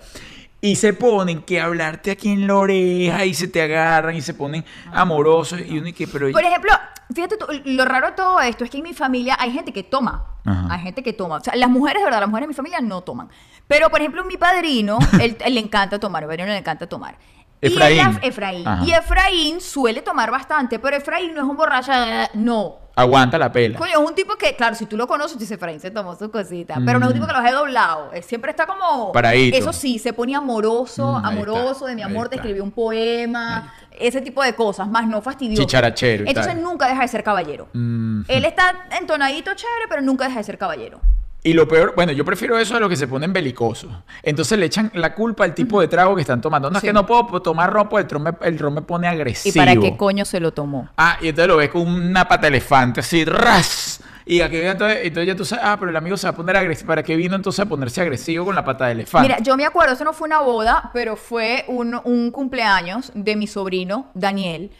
[0.61, 4.33] Y se ponen que hablarte aquí en la oreja y se te agarran y se
[4.33, 4.63] ponen
[4.93, 6.31] amorosos y uno y que, pero...
[6.31, 6.71] Por ejemplo,
[7.13, 9.83] fíjate tú, lo raro de todo esto es que en mi familia hay gente que
[9.83, 10.25] toma.
[10.45, 10.67] Ajá.
[10.69, 11.37] Hay gente que toma.
[11.37, 13.29] O sea, las mujeres, de verdad, las mujeres de mi familia no toman.
[13.67, 16.23] Pero, por ejemplo, mi padrino, él, él le encanta tomar.
[16.23, 17.17] A mi padrino le encanta tomar.
[17.63, 18.65] Y Efraín.
[18.85, 21.91] Y Efraín suele tomar bastante, pero Efraín no es un borracho.
[22.33, 22.83] No.
[22.95, 23.79] Aguanta la pela.
[23.79, 26.15] Coño, es un tipo que, claro, si tú lo conoces, tú dices, Efraín se tomó
[26.15, 26.75] su cosita.
[26.85, 28.11] Pero no es un tipo que los he doblado.
[28.21, 29.11] Siempre está como.
[29.11, 29.57] Paradito.
[29.57, 32.43] Eso sí, se pone amoroso, Mm, amoroso, está, de mi amor, te está.
[32.43, 33.73] escribió un poema.
[33.97, 35.63] Ese tipo de cosas, más no fastidioso.
[35.63, 36.63] Chicharachero Entonces tal.
[36.63, 37.67] nunca deja de ser caballero.
[37.73, 38.21] Mm.
[38.27, 40.99] Él está entonadito chévere, pero nunca deja de ser caballero.
[41.45, 43.91] Y lo peor, bueno, yo prefiero eso a los que se ponen belicosos.
[44.21, 46.69] Entonces le echan la culpa al tipo de trago que están tomando.
[46.69, 46.85] No Sí.
[46.87, 49.09] es que no puedo tomar ron, porque el ron me, el ron me pone ¿Y
[49.09, 49.55] agresivo.
[49.55, 50.87] para qué coño se lo tomó?
[50.97, 54.01] Ah, y entonces lo ves con una pata de elefante, así, ras.
[54.25, 56.55] Y aquí, entonces, entonces ya tú sabes, ah, pero el amigo se va a poner
[56.55, 56.87] agresivo.
[56.87, 59.27] ¿Para qué vino entonces a ponerse agresivo con la pata de elefante?
[59.27, 63.35] Mira, yo me acuerdo, eso no fue una boda, pero fue un, un cumpleaños de
[63.35, 64.71] mi sobrino, Daniel.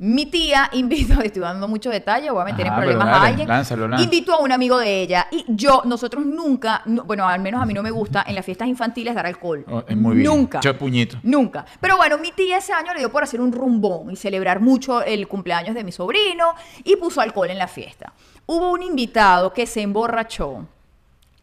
[0.00, 3.48] Mi tía invitó, estoy dando mucho detalle, voy a meter en Ajá, problemas a alguien.
[3.48, 4.04] lánzalo, lánzalo.
[4.04, 7.66] Invitó a un amigo de ella y yo, nosotros nunca, no- bueno, al menos a
[7.66, 9.64] mí no me gusta en las fiestas infantiles dar alcohol.
[9.68, 10.26] Oh, es muy bien.
[10.26, 10.60] Nunca.
[10.60, 11.18] Che puñito.
[11.24, 11.64] Nunca.
[11.80, 15.02] Pero bueno, mi tía ese año le dio por hacer un rumbón y celebrar mucho
[15.02, 18.12] el cumpleaños de mi sobrino y puso alcohol en la fiesta.
[18.46, 20.66] Hubo un invitado que se emborrachó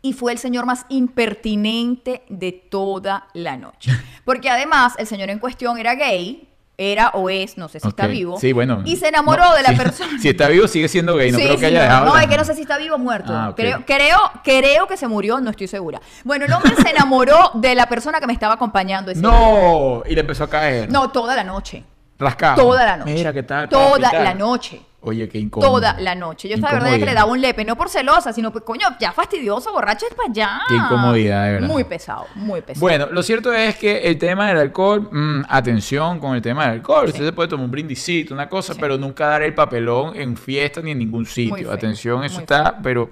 [0.01, 3.91] y fue el señor más impertinente de toda la noche.
[4.24, 6.47] Porque además el señor en cuestión era gay,
[6.78, 8.40] era o es, no sé si está vivo.
[8.40, 8.82] Sí, bueno.
[8.86, 9.76] Y se enamoró No, de la sí.
[9.76, 10.12] persona.
[10.22, 11.32] Si está vivo, sigue siendo gay.
[11.32, 12.06] No Sí, creo que haya dejado.
[12.08, 13.32] no, la- es que no sé si está vivo o muerto.
[13.34, 16.02] Ah, creo, creo, creo que se murió, no estoy segura.
[16.24, 19.30] Bueno, el hombre se enamoró de la persona que me estaba acompañando ese día.
[19.30, 20.92] No, y le empezó a caer.
[20.92, 21.84] No, toda la noche.
[22.18, 22.62] Rascado.
[22.62, 23.14] Toda la noche.
[23.14, 23.68] Mira, ¿qué tal?
[23.70, 24.82] Toda la noche.
[25.06, 25.70] Oye, qué incómodo.
[25.70, 26.49] Toda la noche.
[26.49, 29.12] Yo estaba verdad que le daba un lepe, no por celosa, sino pues, coño, ya
[29.12, 30.62] fastidioso, borracho es para allá.
[30.68, 31.68] Qué incomodidad, de verdad.
[31.68, 32.82] Muy pesado, muy pesado.
[32.82, 36.74] Bueno, lo cierto es que el tema del alcohol, mm, atención con el tema del
[36.74, 37.06] alcohol.
[37.08, 38.80] Usted se puede tomar un brindicito, una cosa, Sí.
[38.82, 41.72] pero nunca dar el papelón en fiesta ni en ningún sitio.
[41.72, 43.12] atención, eso muy está, pero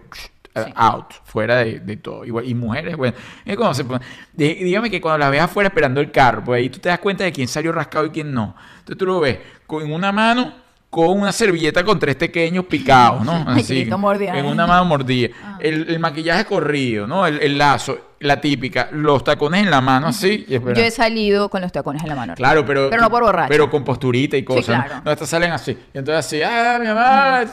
[0.55, 0.71] Sí.
[0.75, 2.23] out, fuera de, de todo.
[2.25, 4.05] Igual, y mujeres, bueno, es cuando se pone-
[4.37, 6.99] dí- dígame que cuando las ves afuera esperando el carro, pues ahí tú te das
[6.99, 8.55] cuenta de quién salió rascado y quién no.
[8.79, 10.53] Entonces tú lo ves con una mano
[10.93, 13.33] con una servilleta con tres pequeños picados, ¿no?
[13.47, 15.29] Así, mordida, en una mano mordida.
[15.43, 15.57] Ah.
[15.59, 17.25] El, el maquillaje corrido, ¿no?
[17.25, 20.45] El, el lazo, la típica, los tacones en la mano así.
[20.47, 20.53] y.
[20.53, 22.35] Yo he salido con los tacones en la mano.
[22.35, 23.49] Claro, pero, Pero no por borracho.
[23.49, 24.77] Pero con posturita y cosas.
[24.77, 24.85] ¿no?
[24.85, 25.01] claro.
[25.03, 25.71] No, estas salen así.
[25.71, 27.43] Y entonces así, ah, mi mamá,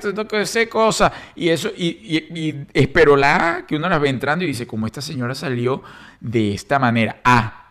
[0.00, 1.10] tengo que hacer cosas.
[1.34, 4.86] Y eso, y, y, y espero la que uno las ve entrando y dice, como
[4.86, 5.82] esta señora salió
[6.20, 7.16] de esta manera.
[7.24, 7.62] Ah.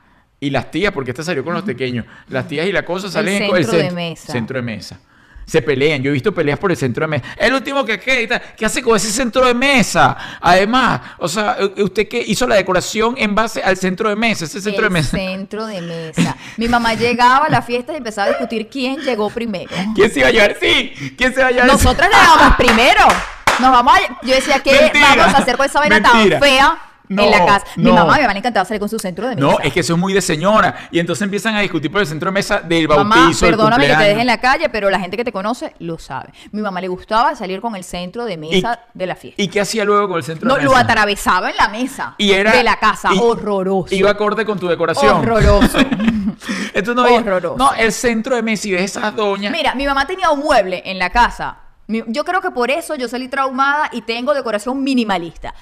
[0.42, 2.06] Y las tías, porque esta salió con los pequeños.
[2.28, 4.34] Las tías y la cosa salen con el centro de mesa.
[4.34, 5.00] Centro de mesa.
[5.46, 6.02] Se pelean.
[6.02, 7.26] Yo he visto peleas por el centro de mesa.
[7.38, 8.40] El último que queda.
[8.40, 10.16] ¿Qué hace con ese centro de mesa?
[10.42, 14.62] Además, o sea, usted que hizo la decoración en base al centro de mesa, ese
[14.62, 15.10] centro el de mesa.
[15.18, 16.36] centro de mesa.
[16.58, 19.70] Mi mamá llegaba a la fiesta y empezaba a discutir quién llegó primero.
[19.96, 20.58] ¿Quién se iba a llevar?
[20.60, 21.68] Sí, ¿quién se iba a llevar?
[21.68, 23.02] Nosotras llegábamos primero.
[23.60, 24.26] Nos vamos a...
[24.26, 26.40] Yo decía, ¿qué Mentira, vamos a hacer con esa vaina mentira.
[26.40, 26.78] tan fea
[27.10, 27.66] No, en la casa?
[27.76, 27.94] Mi no.
[27.96, 29.48] mamá, mi mamá le encantaba salir con su centro de mesa.
[29.48, 30.88] No, es que eso es muy de señora.
[30.90, 33.88] Y entonces empiezan a discutir por el centro de mesa del Mamá, bautizo, del perdóname
[33.88, 36.30] que te deje en la calle, pero la gente que te conoce lo sabe.
[36.52, 39.42] Mi mamá le gustaba salir con el centro de mesa de la fiesta.
[39.42, 40.82] ¿Y qué hacía luego con el centro No, de lo mesa?
[40.84, 43.10] atravesaba en la mesa Y era, de la casa.
[43.14, 43.94] y- horroroso.
[43.94, 45.18] Iba acorde con tu decoración.
[45.18, 45.78] Horroroso.
[46.74, 47.58] Entonces no, Horroroso.
[47.58, 49.52] no, el centro de mesa y ves esas doñas.
[49.52, 51.58] Mira, mi mamá tenía un mueble en la casa.
[51.88, 55.54] Yo creo que por eso yo salí traumada y tengo decoración minimalista.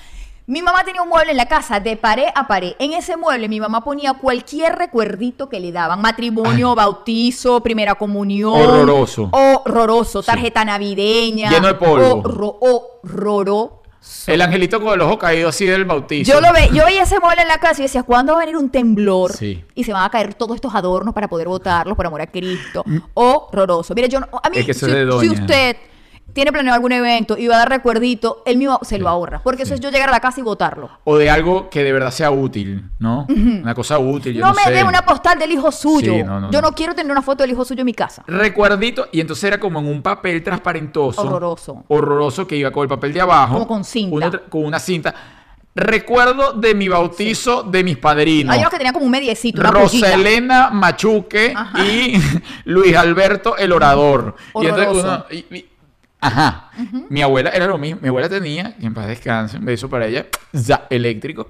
[0.51, 2.73] Mi mamá tenía un mueble en la casa de pared a pared.
[2.77, 6.01] En ese mueble mi mamá ponía cualquier recuerdito que le daban.
[6.01, 8.51] Matrimonio, bautizo, primera comunión.
[8.59, 9.29] Horroroso.
[9.31, 10.21] Horroroso.
[10.21, 11.51] Tarjeta navideña.
[11.51, 12.21] Lleno de polvo.
[12.21, 13.77] Horro- horroroso.
[14.27, 16.33] El angelito con el ojo caído así del bautizo.
[16.33, 18.41] Yo lo ve, yo veía ese mueble en la casa y decía, ¿cuándo va a
[18.41, 19.31] venir un temblor?
[19.31, 19.63] Sí.
[19.73, 22.83] Y se van a caer todos estos adornos para poder botarlos por amor a Cristo.
[23.13, 23.93] Horroroso.
[23.95, 25.77] Mire, yo no- a mí, Es que si, si usted
[26.33, 29.41] tiene planeado algún evento y va a dar recuerdito, él mismo se lo ahorra.
[29.43, 30.89] Porque eso es yo llegar a la casa y votarlo.
[31.03, 33.25] O de algo que de verdad sea útil, ¿no?
[33.29, 34.71] Una cosa útil, yo No, no, me sé.
[34.71, 36.13] dé una postal del hijo suyo.
[36.13, 36.71] Sí, no, no, yo no.
[36.73, 38.23] quiero tener una foto del hijo suyo en mi casa.
[38.27, 41.21] Recuerdito, y entonces era como en un papel transparentoso.
[41.21, 41.83] Horroroso.
[41.87, 43.53] Horroroso que iba con el papel de abajo.
[43.53, 44.15] Como con cinta.
[44.15, 45.13] una con una cinta.
[45.73, 48.53] Recuerdo de mi bautizo de mis padrinos.
[48.53, 49.71] Hay unos que tenían como un mediecito, una.
[49.71, 51.85] Roselena Machuque Ajá.
[51.85, 52.13] y
[52.65, 54.35] Luis Alberto el Orador.
[54.61, 55.65] Y entonces uno- y- y-
[56.21, 56.71] ajá.
[57.09, 57.99] Mi abuela era lo mismo.
[58.01, 61.47] Mi abuela tenía, y en paz descanse, un beso para ella, za, eléctrico.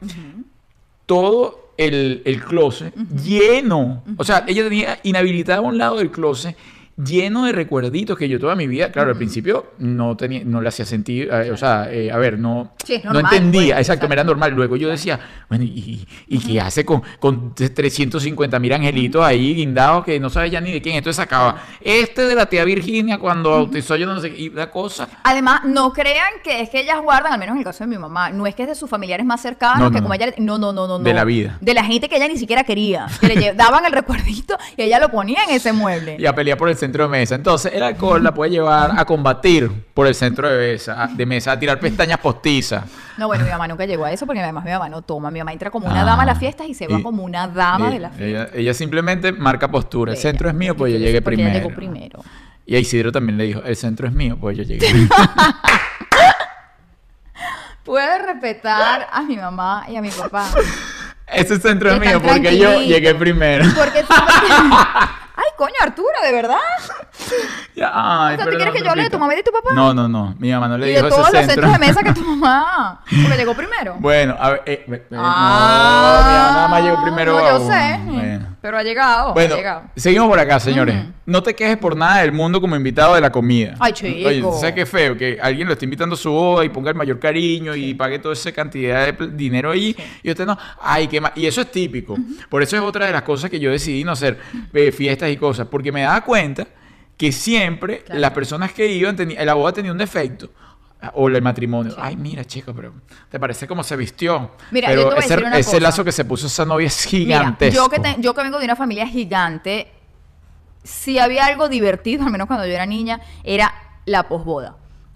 [1.06, 4.04] Todo el, el closet lleno.
[4.18, 6.56] O sea, ella tenía inhabilitado a un lado del closet
[7.04, 10.70] lleno de recuerditos que yo toda mi vida, claro, al principio no tenía, no le
[10.70, 14.14] hacía sentido, eh, o sea, eh, a ver, no, Sí, no entendía, pues, exacto, me
[14.14, 14.52] era normal.
[14.52, 20.04] Luego yo decía, bueno, ¿y, y qué hace con, con 350 mil angelitos ahí guindados
[20.04, 20.96] que no sabe ya ni de quién?
[20.96, 24.70] Entonces sacaba este de la tía Virginia cuando bautizó yo no sé qué, y la
[24.70, 25.08] cosa.
[25.24, 27.98] Además, no crean que es que ellas guardan, al menos en el caso de mi
[27.98, 30.34] mamá, no es que es de sus familiares más cercanos, No, que como ella...
[30.38, 31.00] No, no, no, no.
[31.00, 31.58] De la vida.
[31.62, 33.08] De la gente que ella ni siquiera quería.
[33.20, 36.18] Que le daban el recuerdito y ella lo ponía en ese mueble.
[36.20, 37.36] Y a pelear por el centro de mesa.
[37.36, 41.52] Entonces, el alcohol la puede llevar a combatir por el centro de mesa, de mesa
[41.54, 42.84] a tirar pestañas postizas.
[43.18, 45.32] No, bueno, mi mamá nunca llegó a eso porque además mi mamá no toma.
[45.32, 46.06] Mi mamá entra como una Ah.
[46.06, 48.26] dama a las fiestas y se va como una dama y de la fiesta.
[48.26, 50.12] ella, ella simplemente marca postura.
[50.12, 50.22] El Ella.
[50.30, 51.50] centro es mío, pues yo llegué primero.
[51.50, 52.24] ella llegó primero.
[52.66, 54.88] Y a Isidro también le dijo, el centro es mío, pues yo llegué.
[57.84, 60.48] Puedes respetar a mi mamá y a mi papá.
[61.28, 63.66] Ese centro es mío porque yo llegué primero.
[63.76, 64.04] Porque.
[65.44, 66.58] Ay, coño, Arturo, ¿de verdad?
[67.76, 69.52] Ya, ay, O sea, ¿tú quieres que yo hable de tu mamá y de tu
[69.52, 69.70] papá?
[69.74, 70.36] No, no, no.
[70.38, 71.54] Mi mamá no le y dijo de ese todos los centro.
[71.54, 73.02] centros de mesa que tu mamá.
[73.24, 73.96] Porque llegó primero.
[74.00, 77.34] Bueno, a ver, eh, eh, Ah, no, mi mamá nada más llegó primero.
[77.34, 77.72] No, yo aún.
[77.72, 78.00] sé.
[78.06, 78.48] Bueno.
[78.62, 79.34] Pero ha llegado.
[79.34, 79.84] Bueno, ha llegado.
[79.96, 80.96] seguimos por acá, señores.
[81.26, 83.76] No te quejes por nada del mundo como invitado de la comida.
[83.80, 84.28] Ay, chico.
[84.28, 85.18] Oye, ¿sabes qué feo?
[85.18, 88.20] Que alguien lo esté invitando a su boda y ponga el mayor cariño y pague
[88.20, 90.58] toda esa cantidad de dinero ahí y usted no.
[90.82, 91.32] Ay, qué mal.
[91.36, 92.18] Y eso es típico.
[92.50, 94.38] Por eso es otra de las cosas que yo decidí no hacer
[94.74, 95.68] eh, fiestas y cosas.
[95.68, 96.68] Porque me daba cuenta
[97.18, 98.20] que siempre Claro.
[98.22, 100.50] las personas que iban, teni- la boda tenía un defecto.
[101.16, 101.96] O el matrimonio.
[101.98, 102.94] Ay, mira, chico, pero
[103.30, 104.52] ¿te parece cómo se vistió?
[104.70, 105.80] Mira, pero yo te voy a ese, decir una ese cosa.
[105.80, 107.76] lazo que se puso esa novia es Mira, gigantesco.
[107.76, 109.92] yo que, te- yo que vengo de una familia gigante,
[110.84, 113.74] si había algo divertido, al menos cuando yo era niña, era
[114.06, 114.76] la posboda.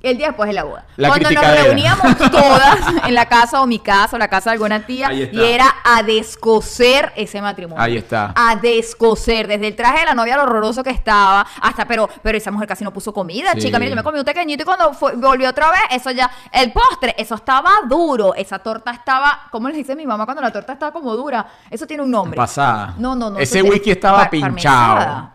[0.09, 0.85] El día después de la boda.
[0.97, 2.77] La Cuando nos reuníamos todas
[3.07, 6.03] en la casa o mi casa o la casa de alguna tía y era a
[6.03, 7.81] descoser ese matrimonio.
[7.83, 8.33] Ahí está.
[8.35, 9.47] A descoser.
[9.47, 12.67] Desde el traje de la novia, lo horroroso que estaba, hasta, pero, pero esa mujer
[12.67, 13.61] casi no puso comida, Sí.
[13.61, 13.79] chica.
[13.79, 16.71] Mira, yo me comí un pequeñito y cuando fue- volvió otra vez, eso ya, el
[16.71, 18.33] postre, eso estaba duro.
[18.35, 21.45] Esa torta estaba, ¿cómo le dice mi mamá cuando la torta estaba como dura?
[21.69, 22.37] Eso tiene un nombre.
[22.37, 22.93] Pasada.
[22.97, 23.39] No, no, no.
[23.39, 24.95] Ese whisky estaba par- pinchado.
[24.95, 25.31] parmesada.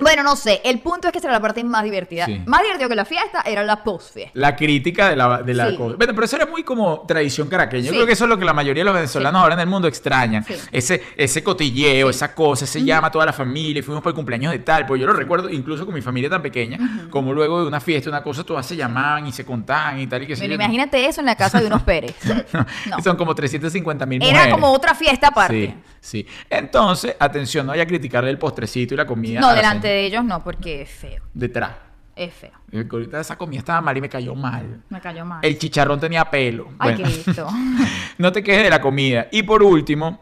[0.00, 0.60] Bueno, no sé.
[0.64, 2.26] El punto es que esa era la parte más divertida.
[2.26, 2.40] Sí.
[2.46, 4.30] Más divertido que la fiesta era la postfiesta.
[4.34, 5.76] La crítica de la, de la Sí.
[5.76, 5.96] cosa.
[5.96, 7.84] Bueno, pero eso era muy como tradición caraqueña.
[7.84, 7.96] Yo Sí.
[7.96, 9.88] creo que eso es lo que la mayoría de los venezolanos ahora en el mundo
[9.88, 10.44] extrañan.
[10.70, 14.16] Ese, ese cotilleo, esa cosa, se llama a toda la familia y fuimos por el
[14.16, 14.86] cumpleaños de tal.
[14.86, 18.08] Pues yo lo recuerdo incluso con mi familia tan pequeña, como luego de una fiesta,
[18.08, 21.20] una cosa, todas se llamaban y se contaban y tal y que Pero imagínate eso
[21.20, 22.14] en la casa de unos Pérez.
[22.88, 23.00] No.
[23.02, 24.42] Son como 350 mil mujeres.
[24.42, 25.74] Era como otra fiesta aparte.
[26.00, 26.26] Sí, sí.
[26.50, 29.40] Entonces, atención, no vaya a criticarle el postrecito y la comida.
[29.40, 31.22] No, a la delante de ellos no, porque es feo.
[31.34, 31.72] Detrás.
[32.14, 32.52] Es feo.
[32.70, 34.82] Eh, que Ahorita esa comida estaba mal y me cayó mal.
[34.88, 35.40] Me cayó mal.
[35.42, 36.68] El chicharrón tenía pelo.
[36.78, 37.48] Ay, Bueno, Cristo.
[38.18, 39.28] no te quejes de la comida.
[39.30, 40.20] Y por último,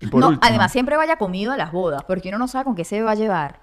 [0.00, 2.64] y por no, último, además, siempre vaya comido a las bodas, porque uno no sabe
[2.64, 3.60] con qué se va a llevar.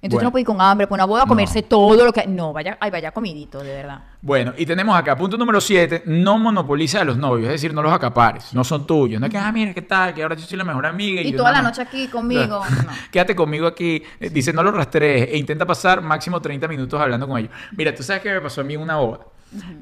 [0.00, 0.26] Entonces Bueno.
[0.28, 1.28] uno puede ir con hambre, por una boda a No.
[1.30, 2.26] comerse todo lo que.
[2.26, 4.00] No, vaya, ay, vaya comidito, de verdad.
[4.22, 7.82] Bueno, y tenemos acá, punto número 7, no monopoliza a los novios, es decir, no
[7.82, 9.20] los acapares, no son tuyos.
[9.20, 10.14] No es que, ah, mira, ¿qué tal?
[10.14, 11.20] Que ahora yo soy la mejor amiga.
[11.22, 12.92] Y toda la noche aquí conmigo, no.
[13.10, 14.02] Quédate conmigo aquí.
[14.20, 17.50] Eh, Dice, no lo rastrees e intenta pasar máximo 30 minutos hablando con ellos.
[17.76, 19.20] Mira, tú sabes que me pasó a mí en una boda.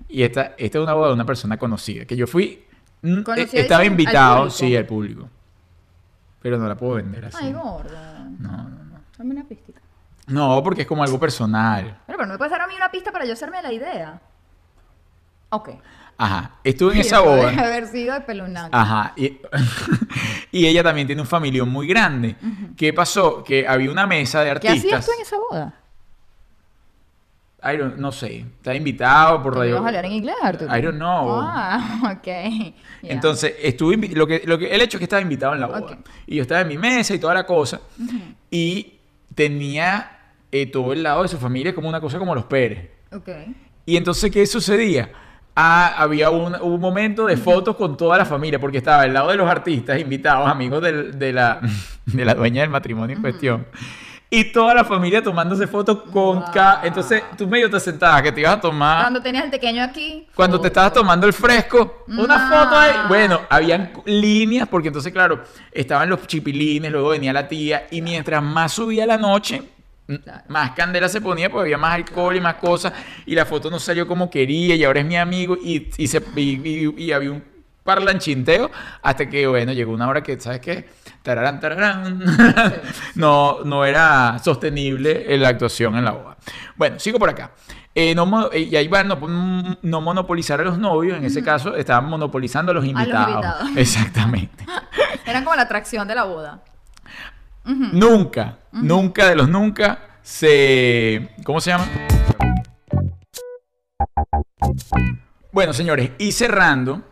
[0.09, 2.65] Y esta, esta es una boda de una persona conocida, que yo fui,
[3.03, 5.29] mm, ¿Conocida eh, estaba dice, al invitado, sí, al público.
[6.41, 7.39] Pero no la puedo vender así.
[7.41, 7.91] Ay, gordo.
[8.39, 9.01] No, no, no.
[9.19, 9.73] Dame una pista.
[10.27, 11.85] No, porque es como algo personal.
[12.07, 14.21] Pero, pero no me puedes dar a mí una pista para yo hacerme la idea.
[15.51, 15.71] Ok.
[16.19, 16.53] Ajá.
[16.65, 17.51] Estuve en esa boda.
[17.51, 18.69] Debe haber sido de.
[18.73, 19.13] Ajá.
[19.17, 19.39] Y,
[20.51, 22.37] y ella también tiene un familión muy grande.
[22.77, 23.45] ¿Qué pasó?
[23.45, 25.01] Que había una mesa de ¿Qué artistas.
[25.01, 25.75] hacías tú en esa boda?
[27.63, 28.39] I don't- no sé.
[28.41, 29.71] Estaba invitado por ¿Te radio.
[29.73, 30.77] ibas a hablar en inglés, Arturo?
[30.77, 31.41] I don't know.
[31.43, 32.73] Ah, ok.
[33.03, 35.99] Entonces, estuve lo que, lo que, el hecho es que estaba invitado en la boda.
[36.27, 37.81] Y yo estaba en mi mesa y toda la cosa.
[38.51, 38.95] Y
[39.35, 40.16] tenía
[40.63, 42.91] eh, todo el lado de su familia como una cosa como los Pérez.
[43.13, 43.29] Ok.
[43.85, 45.11] Y entonces, ¿qué sucedía?
[45.55, 49.31] Ah, había un, un momento de fotos con toda la familia, porque estaba al lado
[49.31, 51.61] de los artistas invitados, amigos del- de, la,
[52.07, 53.67] de la dueña del matrimonio en cuestión.
[54.29, 56.51] y toda la familia tomándose fotos con Wow.
[56.53, 59.03] ca- Entonces tú medio te sentabas que te ibas a tomar.
[59.05, 60.27] Cuando tenías el pequeño aquí.
[60.35, 62.55] Cuando te estabas tomando el fresco, una No.
[62.65, 62.93] foto ahí.
[63.09, 65.43] Bueno, habían líneas, porque entonces, claro,
[65.73, 69.63] estaban los chipilines, luego venía la tía, y mientras más subía la noche,
[70.07, 70.43] Claro.
[70.49, 72.93] más candela se ponía, porque había más alcohol y más cosas,
[73.27, 76.23] y la foto no salió como quería, y ahora es mi amigo, y, y, se,
[76.37, 76.41] y,
[76.87, 77.43] y- y había un
[77.83, 78.71] parlanchinteo,
[79.03, 80.89] hasta que, bueno, llegó una hora que, ¿sabes qué?
[81.23, 82.21] Tararán, tararán.
[83.15, 86.37] no, no era sostenible la actuación en la boda.
[86.77, 87.53] Bueno, sigo por acá.
[87.95, 91.43] Eh, no eh, y ahí va, no, mm, no monopolizar a los novios, en ese
[91.43, 93.29] caso estaban monopolizando a los invitados.
[93.35, 93.71] invitados.
[93.77, 94.67] Exactamente.
[95.27, 96.63] Eran como la atracción de la boda.
[97.67, 101.31] Nunca, nunca de los nunca se...
[101.45, 101.87] ¿Cómo se llama?
[105.53, 107.03] Bueno, señores, y cerrando,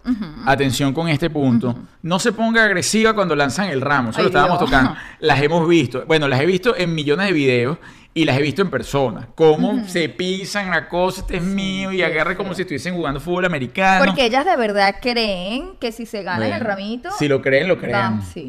[0.45, 4.29] atención con este punto, no se ponga agresiva cuando lanzan el ramo, eso Ay, lo
[4.29, 4.71] estábamos Dios.
[4.71, 4.95] tocando.
[5.21, 7.79] Las hemos visto, bueno, las he visto en millones de videos
[8.17, 12.01] y las he visto en persona, cómo se pisan la cosa, este es mío, y
[12.03, 14.05] agarra como si estuviesen jugando fútbol americano.
[14.05, 17.11] Porque ellas de verdad creen que si se ganan Bueno, el ramito.
[17.19, 18.23] Si lo creen, lo creen.
[18.23, 18.49] sí.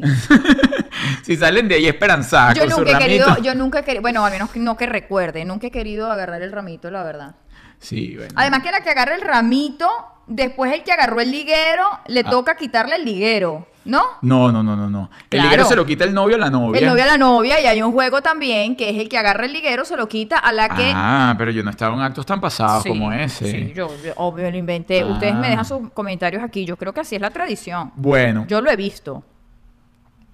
[1.22, 3.24] si salen de ahí esperanzadas Yo con su nunca he ramito.
[3.26, 6.42] querido, yo nunca he querido, bueno, al menos no que recuerde, nunca he querido agarrar
[6.42, 7.34] el ramito, la verdad.
[7.78, 8.32] Sí, bueno.
[8.36, 9.88] Además que la que agarra el ramito,
[10.26, 12.30] después el que agarró el liguero, le Ah.
[12.30, 14.02] toca quitarle el liguero, ¿no?
[14.22, 15.10] No, no, no, no, no.
[15.24, 15.44] El Claro.
[15.44, 16.80] liguero se lo quita el novio a la novia.
[16.80, 19.44] El novio a la novia y hay un juego también que es el que agarra
[19.44, 20.90] el liguero, se lo quita a la que...
[20.94, 23.50] Ah, pero yo no estaba en actos tan pasados Sí, como ese.
[23.50, 25.04] Sí, yo, yo obvio lo inventé.
[25.04, 25.50] Ustedes me Ah.
[25.50, 26.64] dejan sus comentarios aquí.
[26.64, 27.92] Yo creo que así es la tradición.
[27.94, 29.22] Bueno, Yo lo he visto.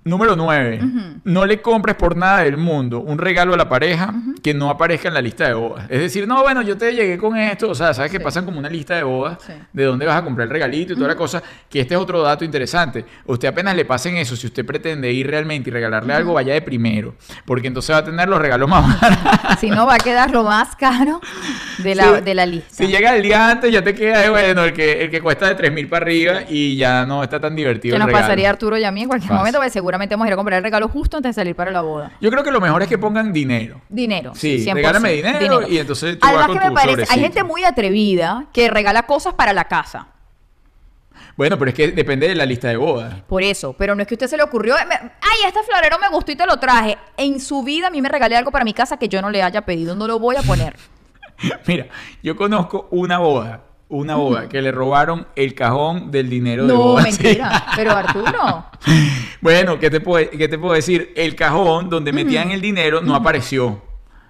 [0.05, 0.80] Número 9.
[1.24, 5.09] No le compres por nada del mundo un regalo a la pareja que no aparezca
[5.09, 5.86] en la lista de bodas.
[5.88, 7.70] Es decir, no, bueno, yo te llegué con esto.
[7.70, 8.24] O sea, sabes que Sí.
[8.24, 9.53] pasan como una lista de bodas Sí.
[9.72, 11.42] de dónde vas a comprar el regalito y toda la cosa.
[11.70, 13.05] Que este es otro dato interesante.
[13.26, 16.62] Usted apenas le pasen eso, si usted pretende ir realmente y regalarle algo, vaya de
[16.62, 17.14] primero.
[17.44, 19.59] Porque entonces va a tener los regalos más baratos.
[19.61, 21.20] Si no, va a quedar lo más caro
[21.78, 22.20] de la, Sí.
[22.24, 22.68] de la lista.
[22.74, 25.55] Si llega el día antes, ya te queda, bueno, el que, el que cuesta de
[25.55, 27.92] 3 mil para arriba y ya no está tan divertido.
[27.92, 28.22] ¿Qué el nos regalo.
[28.24, 29.38] pasaría a Arturo y a mí en cualquier Fácil.
[29.38, 29.59] momento?
[29.59, 31.82] Porque seguramente vamos a ir a comprar el regalo justo antes de salir para la
[31.82, 32.12] boda.
[32.20, 33.82] Yo creo que lo mejor es que pongan dinero.
[33.90, 34.32] Dinero.
[34.34, 37.20] Sí, 100%, regálame dinero y entonces tú vas Además con que me tu parece, hay
[37.20, 40.09] gente muy atrevida que regala cosas para la casa.
[41.36, 43.20] Bueno, pero es que depende de la lista de bodas.
[43.28, 45.99] Por eso, pero no es que a usted se le ocurrió, me- ay, este florero
[45.99, 46.97] me gustó y te lo traje.
[47.18, 49.43] En su vida a mí me regalé algo para mi casa que yo no le
[49.43, 50.74] haya pedido, no lo voy a poner.
[51.66, 51.86] Mira,
[52.22, 53.61] yo conozco una boda,
[53.93, 57.03] una boda que le robaron el cajón del dinero de No, boda.
[57.05, 57.66] mentira.
[57.76, 58.64] Pero Arturo,
[59.43, 61.12] Bueno, ¿qué te, puedo, ¿qué te puedo decir?
[61.14, 63.82] El cajón donde metían el dinero no apareció.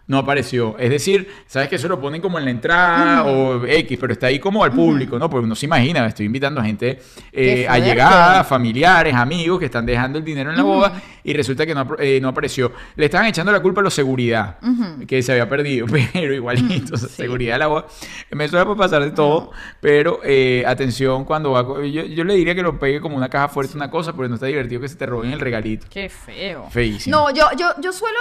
[0.07, 0.76] No apareció.
[0.78, 4.26] Es decir, sabes que eso lo ponen como en la entrada o X, pero está
[4.26, 5.30] ahí como al público, ¿no?
[5.30, 7.00] Porque uno se imagina, estoy invitando a gente
[7.32, 11.74] eh, allegada, familiares, amigos que están dejando el dinero en la boda y resulta que
[11.74, 12.72] no, eh, no apareció.
[12.96, 14.59] Le estaban echando la culpa a los seguridad,
[15.07, 17.86] que se había perdido, pero igualito, seguridad de la boda.
[18.32, 21.62] Me suele pasar de todo, pero eh, atención cuando va.
[21.86, 24.34] Yo, yo le diría que lo pegue como una caja fuerte, una cosa, porque no
[24.34, 25.86] está divertido que se te roben el regalito.
[25.88, 26.68] qué feo.
[26.70, 27.16] Feísimo.
[27.16, 28.18] No, yo, yo, yo suelo,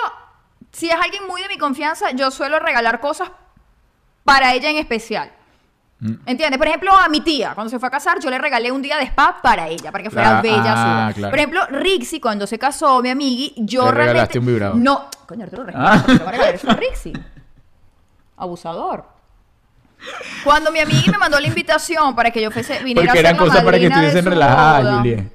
[0.72, 3.30] si es alguien muy de mi confianza, yo suelo regalar cosas
[4.24, 5.32] para ella en especial.
[5.99, 6.13] Mm.
[6.26, 6.57] ¿Entiendes?
[6.57, 8.97] Por ejemplo, a mi tía, cuando se fue a casar, yo le regalé un día
[8.97, 11.30] de spa para ella, para que fuera Ah, bella su ah, claro.
[11.32, 14.07] Por ejemplo, Rixi, cuando se casó, mi amigui, yo Le realmente...
[14.13, 14.76] regalaste un vibrador.
[14.78, 16.01] No, coño, Arturo, Ah.
[16.03, 17.13] ¿por qué le voy a regalar eso a Rixi?
[18.38, 19.05] Abusador.
[20.43, 23.38] Cuando mi amiga me mandó la invitación para que yo fuese, viniera Porque a eran
[23.38, 24.97] cosas para que estuviesen su relajadas.
[24.97, 25.32] Juliet.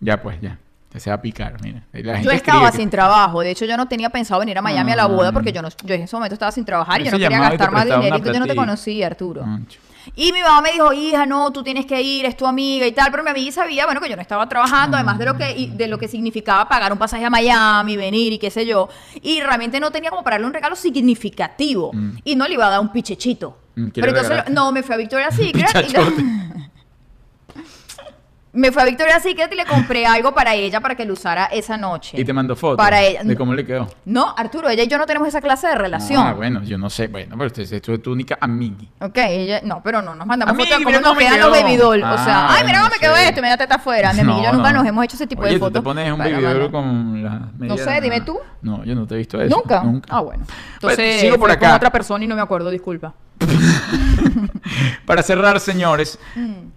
[0.00, 0.58] Ya, pues, ya.
[0.98, 1.82] Se va a picar, mira.
[1.92, 3.40] La gente Yo estaba que- sin trabajo.
[3.40, 5.68] De hecho, yo no tenía pensado venir a Miami a la boda porque yo, no,
[5.84, 8.18] yo en ese momento estaba sin trabajar y yo no quería gastar más dinero.
[8.18, 9.42] Yo no te conocía, Arturo.
[9.42, 9.80] Concho.
[10.14, 12.92] Y mi mamá me dijo, hija, no, tú tienes que ir, es tu amiga y
[12.92, 13.10] tal.
[13.10, 15.88] Pero mi amiga sabía, bueno, que yo no estaba trabajando, además de lo que, de
[15.88, 18.88] lo que significaba pagar un pasaje a Miami, venir y qué sé yo.
[19.20, 21.90] Y realmente no tenía como para darle un regalo significativo.
[22.24, 23.58] Y no le iba a dar un pichechito.
[23.74, 25.90] Mm, ¿qué Pero entonces, no, me fui a Victoria's Secret.
[25.90, 26.45] y-.
[28.56, 31.44] me fui a Victoria's Secret y le compré algo para ella para que lo usara
[31.46, 32.20] esa noche.
[32.20, 33.22] Y te mandó fotos Para ella.
[33.22, 33.88] de cómo le quedó.
[34.06, 36.26] No, Arturo, ella y yo no tenemos esa clase de relación.
[36.26, 37.06] Ah, bueno, yo no sé.
[37.08, 38.76] Bueno, pero usted esto es tu única amiga.
[39.00, 41.62] Ok, ella, no, pero no, nos mandamos fotos de cómo nos quedan los quedó.
[41.64, 42.02] baby doll.
[42.02, 44.12] o Ah, sea, ay, mira cómo me quedó esto, mira teta afuera.
[44.12, 45.80] Mi amiga y yo nunca nos hemos hecho ese tipo Oye, de tú fotos.
[45.80, 46.70] te pones un para baby doll mandar.
[46.70, 48.38] con las medias- sé, dime tú.
[48.62, 49.54] No, yo no te he visto eso.
[49.54, 49.82] ¿Nunca?
[49.82, 50.08] Nunca.
[50.10, 50.44] Ah, bueno.
[50.46, 51.76] Bueno, Entonces, sigo por fue con acá.
[51.76, 53.12] otra persona y no me acuerdo, disculpa.
[55.06, 56.70] Para cerrar, señores, Mm.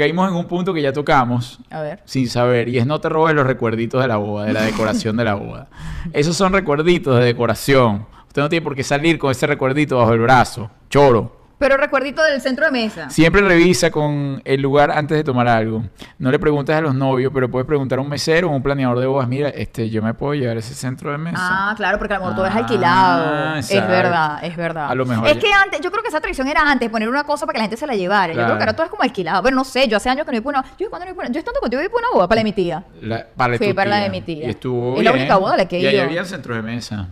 [0.00, 2.02] Caímos en un punto que ya tocamos A ver.
[2.04, 5.16] sin saber y es no te robes los recuerditos de la boda, de la decoración
[5.16, 5.68] de la boda.
[6.12, 8.06] Esos son recuerditos de decoración.
[8.26, 10.70] Usted no tiene por qué salir con ese recuerdito bajo el brazo.
[10.88, 11.39] Choro.
[11.60, 13.10] Pero recuerdito del centro de mesa.
[13.10, 15.84] Siempre revisa con el lugar antes de tomar algo.
[16.18, 18.62] No le preguntes a los novios, pero puedes preguntar a un mesero o a un
[18.62, 19.28] planeador de bodas.
[19.28, 21.36] Mira, este, yo me puedo llevar a ese centro de mesa.
[21.38, 23.56] Ah, claro, porque a lo mejor todo es Ah, alquilado.
[23.56, 24.90] Es verdad, es verdad.
[24.90, 27.10] A lo mejor Es ya- que antes, yo creo que esa tradición era antes, poner
[27.10, 28.32] una cosa para que la gente se la llevara.
[28.32, 29.42] Yo creo que ahora todo es como alquilado.
[29.42, 30.64] Pero no sé, yo hace años que no iba a una.
[30.78, 32.44] Yo, ¿cuándo no iba una- yo estando contigo iba a una boda para la de
[32.44, 32.84] mi tía.
[33.02, 34.46] La- para tu para la de mi tía.
[34.46, 36.04] Y estuvo Es la única boda a la que he Y ahí ido.
[36.04, 37.08] había centros de mesa.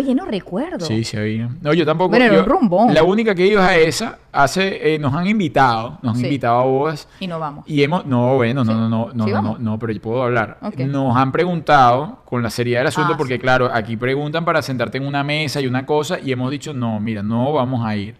[0.00, 0.86] Oye, no recuerdo.
[0.86, 1.50] Sí, sí había.
[1.60, 2.10] No, yo tampoco.
[2.10, 2.94] Bueno, yo- un rumbón.
[2.94, 4.18] La única que es a esa.
[4.32, 6.24] Hace, eh, nos han invitado, nos han Sí.
[6.26, 7.08] invitado a bodas.
[7.20, 7.64] Y no vamos.
[7.66, 8.78] Y hemos, no, bueno, no, Sí.
[8.78, 10.58] no, no, no, Sí, no, no, pero yo puedo hablar.
[10.86, 13.40] Nos han preguntado con la seriedad del asunto, Ah, porque sí.
[13.40, 16.98] claro, aquí preguntan para sentarte en una mesa y una cosa, y hemos dicho, no,
[17.00, 18.14] mira, no vamos a ir.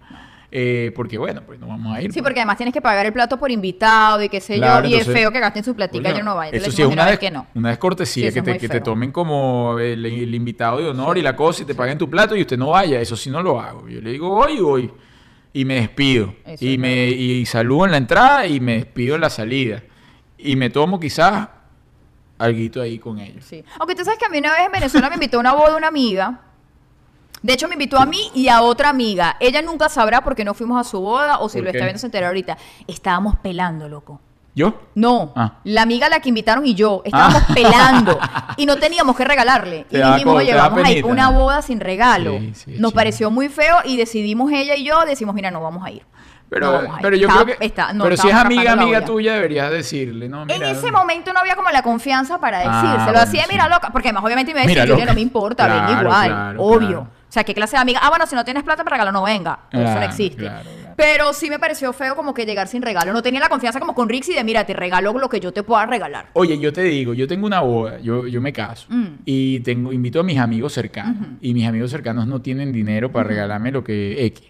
[0.53, 2.13] Eh, porque bueno, pues no vamos a ir.
[2.13, 2.25] Sí, pues.
[2.25, 4.97] porque además tienes que pagar el plato por invitado y qué sé Claro, yo.
[4.97, 6.57] Y es feo que gasten su platica y yo no vaya.
[6.57, 7.47] Eso sí una, vez que no.
[7.55, 11.19] una descortesía Sí, eso que, te, que te tomen como el, el invitado de honor
[11.19, 13.01] y la cosa y te paguen tu plato y usted no vaya.
[13.01, 13.89] Eso sí no lo hago.
[13.89, 14.91] Yo le digo, voy, voy.
[15.53, 16.35] Y me despido.
[16.45, 19.83] Eso y me y saludo en la entrada y me despido en la salida.
[20.37, 21.49] Y me tomo quizás
[22.39, 23.45] algo ahí con ellos.
[23.45, 23.63] Sí.
[23.79, 25.71] Aunque tú sabes que a mí una vez en Venezuela me invitó a una boda
[25.71, 26.41] de una amiga.
[27.43, 29.37] De hecho, me invitó a mí y a otra amiga.
[29.41, 31.79] Ella nunca sabrá porque no fuimos a su boda o si ¿Por lo qué?
[31.79, 32.57] está viendo se entera ahorita.
[32.87, 34.21] Estábamos pelando, loco.
[34.55, 34.75] ¿Yo?
[34.97, 35.55] No, Ah.
[35.65, 38.19] la amiga a la que invitaron y yo estábamos pelando
[38.57, 39.87] y no teníamos que regalarle.
[39.89, 42.33] Te y dijimos, oye, vamos a ir una boda sin regalo.
[42.39, 45.85] Sí, sí, Nos pareció muy feo y decidimos ella y yo, decimos, mira, no vamos
[45.87, 46.03] a ir.
[46.49, 47.57] Pero, No pero yo creo que.
[47.65, 50.43] está- no, pero si es amiga, amiga tuya, deberías decirle, ¿no?
[50.43, 53.05] En Mira, ese momento no había como la confianza para Ah, decírselo.
[53.05, 53.91] bueno, Así de, mira, loca.
[53.93, 56.29] Porque además, obviamente, me iba a decir, no me importa, Claro, igual.
[56.29, 56.89] claro, obvio.
[56.89, 57.20] claro.
[57.31, 58.01] O sea, ¿qué clase de amiga?
[58.03, 59.61] Ah, bueno, si no tienes plata para regalo, no venga.
[59.71, 60.37] Eso no existe.
[60.43, 60.95] claro, claro.
[60.97, 63.13] Pero sí me pareció feo como que llegar sin regalo.
[63.13, 65.63] No tenía la confianza como con Rixi de, mira, te regalo lo que yo te
[65.63, 66.27] pueda regalar.
[66.33, 69.07] Oye, yo te digo, yo tengo una boda, yo, yo me caso Mm.
[69.25, 73.29] y tengo, invito a mis amigos cercanos y mis amigos cercanos no tienen dinero para
[73.29, 74.49] regalarme lo que X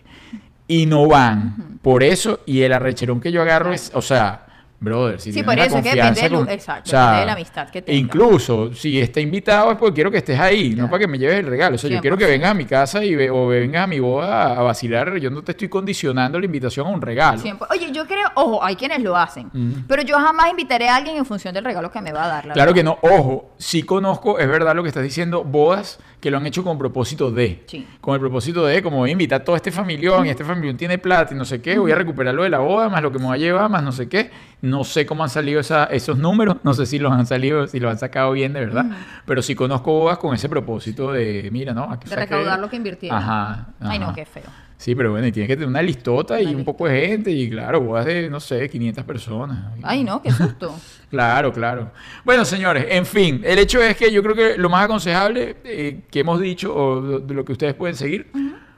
[0.67, 1.79] y no van.
[1.83, 4.47] Por eso, y el arrecherón que yo agarro es, o sea,
[4.81, 7.27] brother, si Sí, por la eso, es que confianza depende del- con- exacto, depende de
[7.27, 7.85] la amistad que.
[7.89, 11.39] Incluso, si está invitado es porque quiero que estés ahí, no para que me lleves
[11.41, 11.75] el regalo.
[11.77, 12.29] O sea, yo quiero que 100%.
[12.31, 15.17] vengas a mi casa y ve- o vengas a mi boda a vacilar.
[15.19, 17.41] Yo no te estoy condicionando la invitación a un regalo.
[17.71, 19.51] Oye, yo creo, ojo, hay quienes lo hacen.
[19.53, 19.73] Mm.
[19.87, 22.47] Pero yo jamás invitaré a alguien en función del regalo que me va a dar.
[22.47, 22.95] la Claro verdad.
[23.01, 26.47] que no, ojo, sí conozco, es verdad lo que estás diciendo, bodas que lo han
[26.47, 27.63] hecho con propósito de.
[27.67, 27.87] Sí.
[28.01, 30.77] Con el propósito de, como voy a invitar a todo este familión y este familión
[30.77, 33.11] tiene plata y no sé qué, voy a recuperar lo de la boda, más lo
[33.11, 34.31] que me va a llevar, más no sé qué.
[34.63, 37.81] No sé cómo han salido esa- esos números, no sé si los han salido, si
[37.81, 38.85] los han sacado bien de verdad,
[39.25, 41.85] pero sí conozco bodas con ese propósito de, mira, ¿no?
[41.91, 43.17] Aquí De recaudar lo que invirtieron.
[43.19, 44.45] Ajá, Ay, no, qué feo.
[44.77, 47.51] Sí, pero bueno, y tienes que tener una listota y un poco de gente y
[47.51, 49.59] claro, bodas de, no sé, 500 personas.
[49.83, 50.75] Ay, no, qué susto.
[51.11, 51.91] Claro, claro.
[52.25, 56.03] Bueno, señores, en fin, el hecho es que yo creo que lo más aconsejable eh,
[56.09, 58.31] que hemos dicho, o de de lo que ustedes pueden seguir,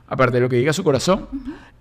[0.09, 1.29] aparte de lo que diga su corazón,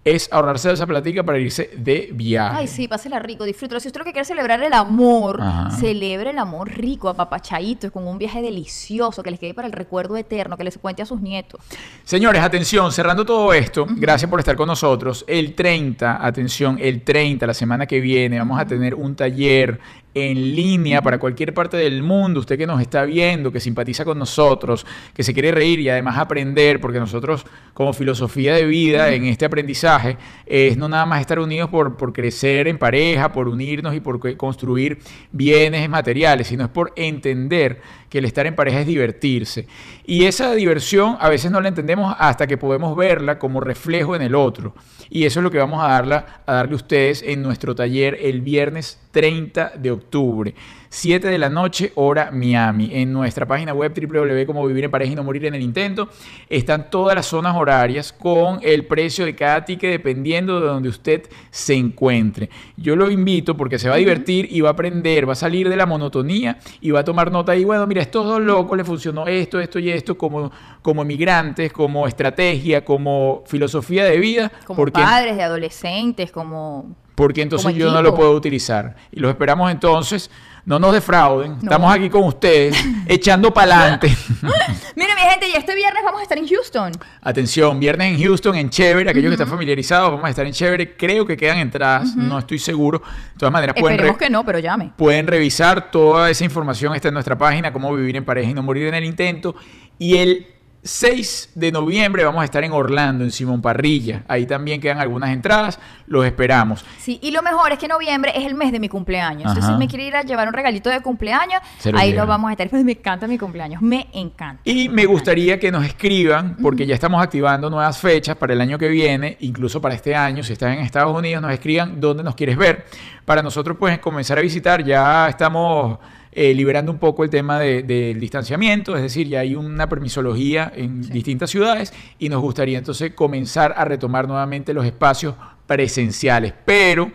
[0.03, 2.55] es ahorrarse esa platica para irse de viaje.
[2.57, 3.79] Ay, sí, pásela rico, disfrútalo.
[3.79, 5.69] Si usted lo que quiere es celebrar el amor, Ajá.
[5.77, 10.17] celebre el amor rico, apapachadito, con un viaje delicioso que les quede para el recuerdo
[10.17, 11.61] eterno, que les cuente a sus nietos.
[12.03, 15.23] Señores, atención, cerrando todo esto, gracias por estar con nosotros.
[15.27, 19.79] El 30, atención, el 30, la semana que viene, vamos a tener un taller
[20.13, 24.19] en línea para cualquier parte del mundo, usted que nos está viendo, que simpatiza con
[24.19, 29.25] nosotros, que se quiere reír y además aprender, porque nosotros como filosofía de vida en
[29.25, 33.95] este aprendizaje es no nada más estar unidos por, por crecer en pareja, por unirnos
[33.95, 34.99] y por construir
[35.31, 39.67] bienes materiales, sino es por entender que el estar en pareja es divertirse.
[40.05, 44.21] Y esa diversión a veces no la entendemos hasta que podemos verla como reflejo en
[44.21, 44.75] el otro.
[45.09, 48.17] Y eso es lo que vamos a, darla, a darle a ustedes en nuestro taller
[48.21, 50.53] el viernes 30 de octubre.
[50.93, 52.89] 7 de la noche, hora Miami.
[52.91, 56.09] En nuestra página web www.como vivir en pareja y no morir en el intento
[56.49, 61.29] están todas las zonas horarias con el precio de cada ticket dependiendo de donde usted
[61.49, 62.49] se encuentre.
[62.75, 65.69] Yo lo invito porque se va a divertir y va a aprender, va a salir
[65.69, 68.77] de la monotonía y va a tomar nota y bueno, mira, a estos dos locos
[68.77, 70.51] les funcionó esto, esto y esto como,
[70.81, 74.51] como migrantes, como estrategia, como filosofía de vida.
[74.65, 76.97] Como porque padres de adolescentes, como...
[77.15, 78.95] porque entonces yo no lo puedo utilizar.
[79.11, 80.29] Y los esperamos entonces.
[80.63, 81.53] No nos defrauden.
[81.63, 84.15] Estamos aquí con ustedes, echando para adelante.
[84.95, 86.91] Mira, mi gente, y este viernes vamos a estar en Houston.
[87.19, 89.09] Atención, viernes en Houston, en Chévere.
[89.09, 90.95] Aquellos que están familiarizados, vamos a estar en Chévere.
[90.95, 92.99] Creo que quedan entradas, no estoy seguro.
[92.99, 94.91] De todas maneras, pueden, Esperemos re- que no, pero llame.
[94.95, 96.93] pueden revisar toda esa información.
[96.93, 99.55] Está en nuestra página, cómo vivir en pareja y no morir en el intento.
[99.97, 100.45] Y el
[100.83, 104.23] 6 de noviembre vamos a estar en Orlando, en Simón Parrilla.
[104.27, 105.79] Ahí también quedan algunas entradas.
[106.07, 106.83] Los esperamos.
[106.97, 109.43] Sí, y lo mejor es que noviembre es el mes de mi cumpleaños.
[109.43, 112.49] Entonces, si me quiere ir a llevar un regalito de cumpleaños, lo ahí lo vamos
[112.49, 112.67] a estar.
[112.69, 114.61] Pues me encanta mi cumpleaños, me encanta.
[114.65, 118.79] Y me gustaría que nos escriban, porque ya estamos activando nuevas fechas para el año
[118.79, 120.43] que viene, incluso para este año.
[120.43, 122.85] Si estás en Estados Unidos, nos escriban dónde nos quieres ver.
[123.23, 124.83] Para nosotros, pues, comenzar a visitar.
[124.83, 125.99] Ya estamos
[126.31, 130.71] eh, liberando un poco el tema de- del distanciamiento, es decir, ya hay una permisología
[130.75, 135.35] en distintas ciudades y nos gustaría entonces comenzar a retomar nuevamente los espacios
[135.67, 136.53] presenciales.
[136.65, 137.11] Pero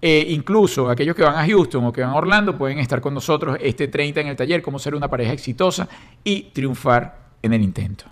[0.00, 3.14] eh, incluso aquellos que van a Houston o que van a Orlando pueden estar con
[3.14, 5.88] nosotros este 30 en el taller, cómo ser una pareja exitosa
[6.22, 8.04] y triunfar en el intento.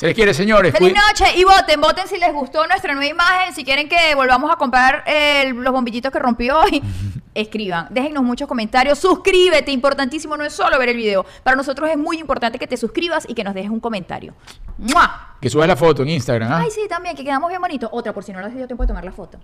[0.00, 0.72] Se les quiere, señores.
[0.72, 4.50] Feliz noche y voten, voten si les gustó nuestra nueva imagen, si quieren que volvamos
[4.50, 6.82] a comprar eh, los bombillitos que rompió hoy,
[7.34, 11.98] escriban, déjennos muchos comentarios, suscríbete, importantísimo, no es solo ver el video, para nosotros es
[11.98, 14.32] muy importante que te suscribas y que nos dejes un comentario.
[14.78, 15.36] ¡Mua!
[15.38, 16.50] Que subas la foto en Instagram.
[16.50, 16.60] ¿ah?
[16.62, 17.90] Ay, sí, también, que quedamos bien bonitos.
[17.92, 19.38] Otra, por si no les dio tiempo de tomar la foto.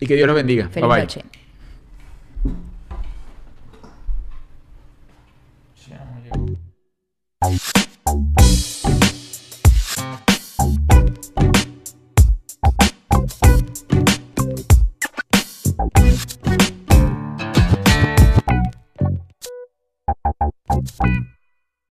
[0.00, 0.68] Y que Dios los bendiga.
[0.70, 1.02] Feliz Bye bye.
[1.02, 1.24] noche.
[7.46, 7.85] Out.